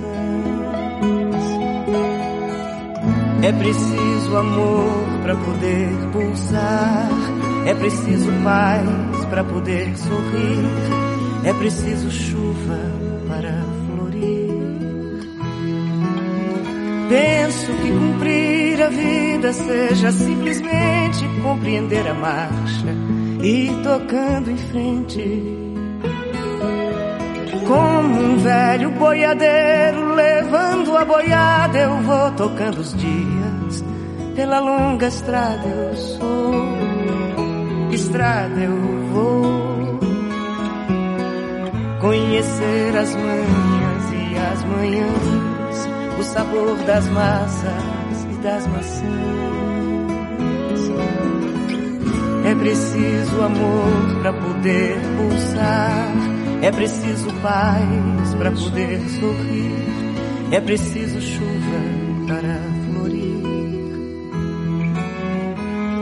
É 3.47 3.51
preciso 3.53 4.35
amor 4.35 5.07
para 5.23 5.33
poder 5.37 5.89
pulsar, 6.11 7.09
é 7.65 7.73
preciso 7.73 8.29
paz 8.43 9.25
para 9.29 9.41
poder 9.41 9.97
sorrir, 9.97 10.65
é 11.45 11.53
preciso 11.53 12.11
chuva 12.11 12.77
para 13.29 13.63
florir. 13.85 14.51
Penso 17.07 17.71
que 17.71 17.89
cumprir 17.89 18.81
a 18.81 18.89
vida 18.89 19.53
seja 19.53 20.11
simplesmente 20.11 21.25
compreender 21.41 22.05
a 22.05 22.13
marcha 22.15 22.93
e 23.41 23.71
tocando 23.81 24.51
em 24.51 24.57
frente 24.57 25.66
como 28.07 28.21
um 28.21 28.37
velho 28.37 28.89
boiadeiro 28.91 30.15
levando 30.15 30.95
a 30.95 31.03
boiada, 31.03 31.77
eu 31.77 31.97
vou 32.03 32.31
tocando 32.31 32.79
os 32.79 32.95
dias. 32.95 33.83
Pela 34.33 34.59
longa 34.59 35.07
estrada 35.07 35.67
eu 35.67 35.95
sou, 35.95 36.77
estrada 37.91 38.61
eu 38.61 38.77
vou. 39.11 39.67
Conhecer 41.99 42.95
as 42.95 43.13
manhãs 43.13 44.11
e 44.13 44.37
as 44.37 44.63
manhãs, 44.63 45.89
o 46.19 46.23
sabor 46.23 46.77
das 46.85 47.09
massas 47.09 48.23
e 48.31 48.37
das 48.41 48.67
maçãs. 48.67 49.07
É 52.45 52.55
preciso 52.55 53.41
amor 53.41 54.21
para 54.21 54.31
poder 54.31 54.97
pulsar 55.17 56.36
é 56.61 56.71
preciso 56.71 57.31
paz 57.41 58.35
para 58.37 58.51
poder 58.51 58.99
sorrir, 59.19 60.51
é 60.51 60.59
preciso 60.59 61.21
chuva 61.21 61.79
para 62.27 62.59
florir. 62.85 63.37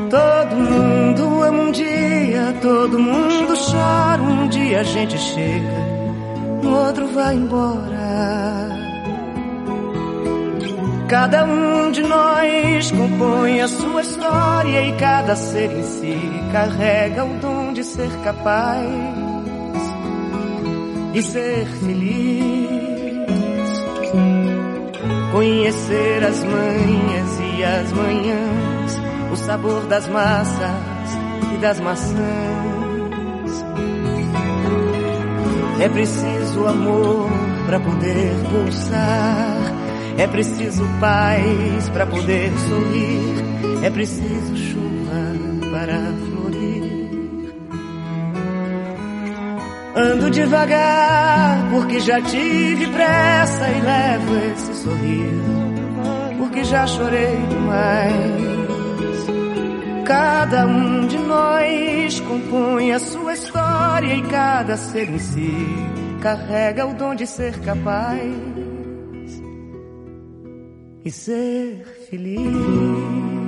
Todo 0.09 0.55
mundo 0.55 1.43
ama 1.43 1.63
um 1.63 1.71
dia, 1.71 2.55
todo 2.61 2.99
mundo 2.99 3.53
chora, 3.69 4.21
um 4.21 4.47
dia 4.47 4.79
a 4.79 4.83
gente 4.83 5.17
chega, 5.17 5.77
no 6.63 6.77
outro 6.77 7.07
vai 7.07 7.35
embora. 7.35 8.05
Cada 11.07 11.45
um 11.45 11.91
de 11.91 12.01
nós 12.01 12.91
compõe 12.91 13.61
a 13.61 13.67
sua 13.67 14.01
história 14.01 14.87
e 14.87 14.91
cada 14.93 15.35
ser 15.35 15.71
em 15.71 15.83
si 15.83 16.17
carrega 16.51 17.23
o 17.23 17.39
dom 17.39 17.73
de 17.73 17.83
ser 17.83 18.09
capaz 18.23 19.24
e 21.15 21.21
ser 21.21 21.65
feliz. 21.65 22.45
Conhecer 25.31 26.23
as 26.23 26.43
manhas 26.43 27.39
e 27.39 27.63
as 27.63 27.91
manhãs, 27.91 28.99
o 29.31 29.35
sabor 29.35 29.85
das 29.87 30.07
massas 30.07 31.11
e 31.53 31.57
das 31.57 31.79
maçãs. 31.79 32.15
É 35.79 35.89
preciso 35.89 36.67
amor 36.67 37.29
para 37.65 37.79
poder 37.79 38.31
pulsar 38.49 39.85
é 40.17 40.27
preciso 40.27 40.83
paz 40.99 41.89
para 41.89 42.05
poder 42.05 42.49
sorrir, 42.69 43.83
é 43.83 43.89
preciso 43.89 44.55
Ando 49.95 50.29
devagar 50.29 51.69
porque 51.71 52.01
já 52.01 52.21
tive 52.21 52.87
pressa 52.87 53.69
e 53.69 53.81
levo 53.81 54.35
esse 54.51 54.75
sorriso, 54.75 56.37
porque 56.37 56.63
já 56.65 56.85
chorei 56.85 57.37
demais. 57.47 58.45
Cada 60.05 60.67
um 60.67 61.07
de 61.07 61.17
nós 61.17 62.19
compõe 62.19 62.91
a 62.91 62.99
sua 62.99 63.33
história 63.33 64.13
e 64.13 64.21
cada 64.23 64.75
ser 64.75 65.09
em 65.09 65.17
si 65.17 65.65
carrega 66.21 66.85
o 66.85 66.93
dom 66.93 67.15
de 67.15 67.25
ser 67.25 67.57
capaz 67.61 68.21
e 71.05 71.09
ser 71.09 71.85
feliz. 72.09 73.44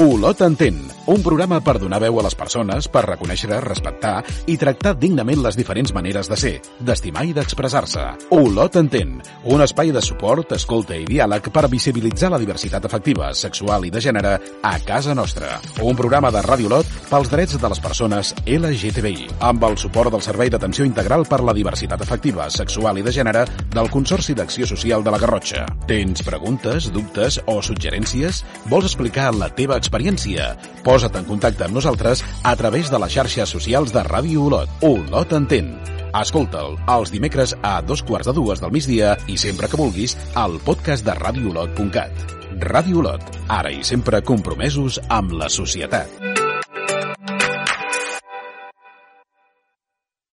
Olot 0.00 0.40
entén 0.40 0.76
un 1.10 1.24
programa 1.26 1.58
per 1.58 1.80
donar 1.82 1.98
veu 2.04 2.20
a 2.20 2.22
les 2.22 2.36
persones, 2.38 2.86
per 2.86 3.02
reconèixer, 3.02 3.56
respectar 3.64 4.20
i 4.46 4.54
tractar 4.60 4.92
dignament 4.94 5.40
les 5.42 5.56
diferents 5.58 5.90
maneres 5.96 6.28
de 6.30 6.36
ser, 6.38 6.52
d'estimar 6.86 7.24
i 7.26 7.32
d'expressar-se. 7.34 8.04
Olot 8.36 8.76
entén, 8.78 9.16
un 9.50 9.64
espai 9.64 9.90
de 9.90 10.02
suport, 10.06 10.54
escolta 10.54 10.94
i 10.94 11.08
diàleg 11.08 11.48
per 11.50 11.66
visibilitzar 11.72 12.30
la 12.30 12.38
diversitat 12.38 12.86
afectiva, 12.86 13.32
sexual 13.34 13.88
i 13.88 13.90
de 13.90 14.02
gènere 14.04 14.36
a 14.62 14.74
casa 14.86 15.16
nostra. 15.18 15.56
Un 15.82 15.98
programa 15.98 16.30
de 16.30 16.44
Ràdio 16.46 16.70
Olot 16.70 16.94
pels 17.08 17.32
drets 17.32 17.58
de 17.58 17.72
les 17.72 17.82
persones 17.82 18.30
LGTBI, 18.46 19.26
amb 19.50 19.66
el 19.66 19.74
suport 19.82 20.14
del 20.14 20.22
Servei 20.22 20.52
d'Atenció 20.54 20.86
Integral 20.86 21.26
per 21.26 21.42
la 21.42 21.56
Diversitat 21.56 22.06
Afectiva, 22.06 22.46
Sexual 22.54 23.02
i 23.02 23.06
de 23.06 23.16
Gènere 23.18 23.42
del 23.74 23.90
Consorci 23.90 24.38
d'Acció 24.38 24.68
Social 24.70 25.02
de 25.02 25.10
la 25.10 25.18
Garrotxa. 25.18 25.66
Tens 25.90 26.22
preguntes, 26.22 26.86
dubtes 26.94 27.42
o 27.50 27.58
suggerències? 27.58 28.44
Vols 28.70 28.86
explicar 28.92 29.32
la 29.34 29.50
teva 29.58 29.80
experiència? 29.80 30.52
Posa 30.86 30.99
Posa't 31.00 31.16
en 31.16 31.24
contacte 31.24 31.64
amb 31.64 31.72
nosaltres 31.78 32.20
a 32.44 32.50
través 32.60 32.90
de 32.92 32.98
les 33.00 33.14
xarxes 33.14 33.52
socials 33.54 33.94
de 33.94 34.02
Ràdio 34.04 34.42
Olot. 34.50 34.74
Olot 34.84 35.32
entén. 35.32 35.70
Escolta'l 36.20 36.76
els 36.92 37.12
dimecres 37.14 37.54
a 37.64 37.78
dos 37.80 38.02
quarts 38.04 38.28
de 38.28 38.34
dues 38.36 38.60
del 38.60 38.74
migdia 38.74 39.14
i 39.24 39.38
sempre 39.40 39.70
que 39.72 39.80
vulguis 39.80 40.18
al 40.36 40.58
podcast 40.66 41.06
de 41.08 41.14
radioolot.cat. 41.16 42.36
Ràdio 42.66 43.00
Olot, 43.00 43.24
ara 43.48 43.72
i 43.72 43.80
sempre 43.80 44.20
compromesos 44.20 45.00
amb 45.08 45.32
la 45.40 45.48
societat. 45.48 46.39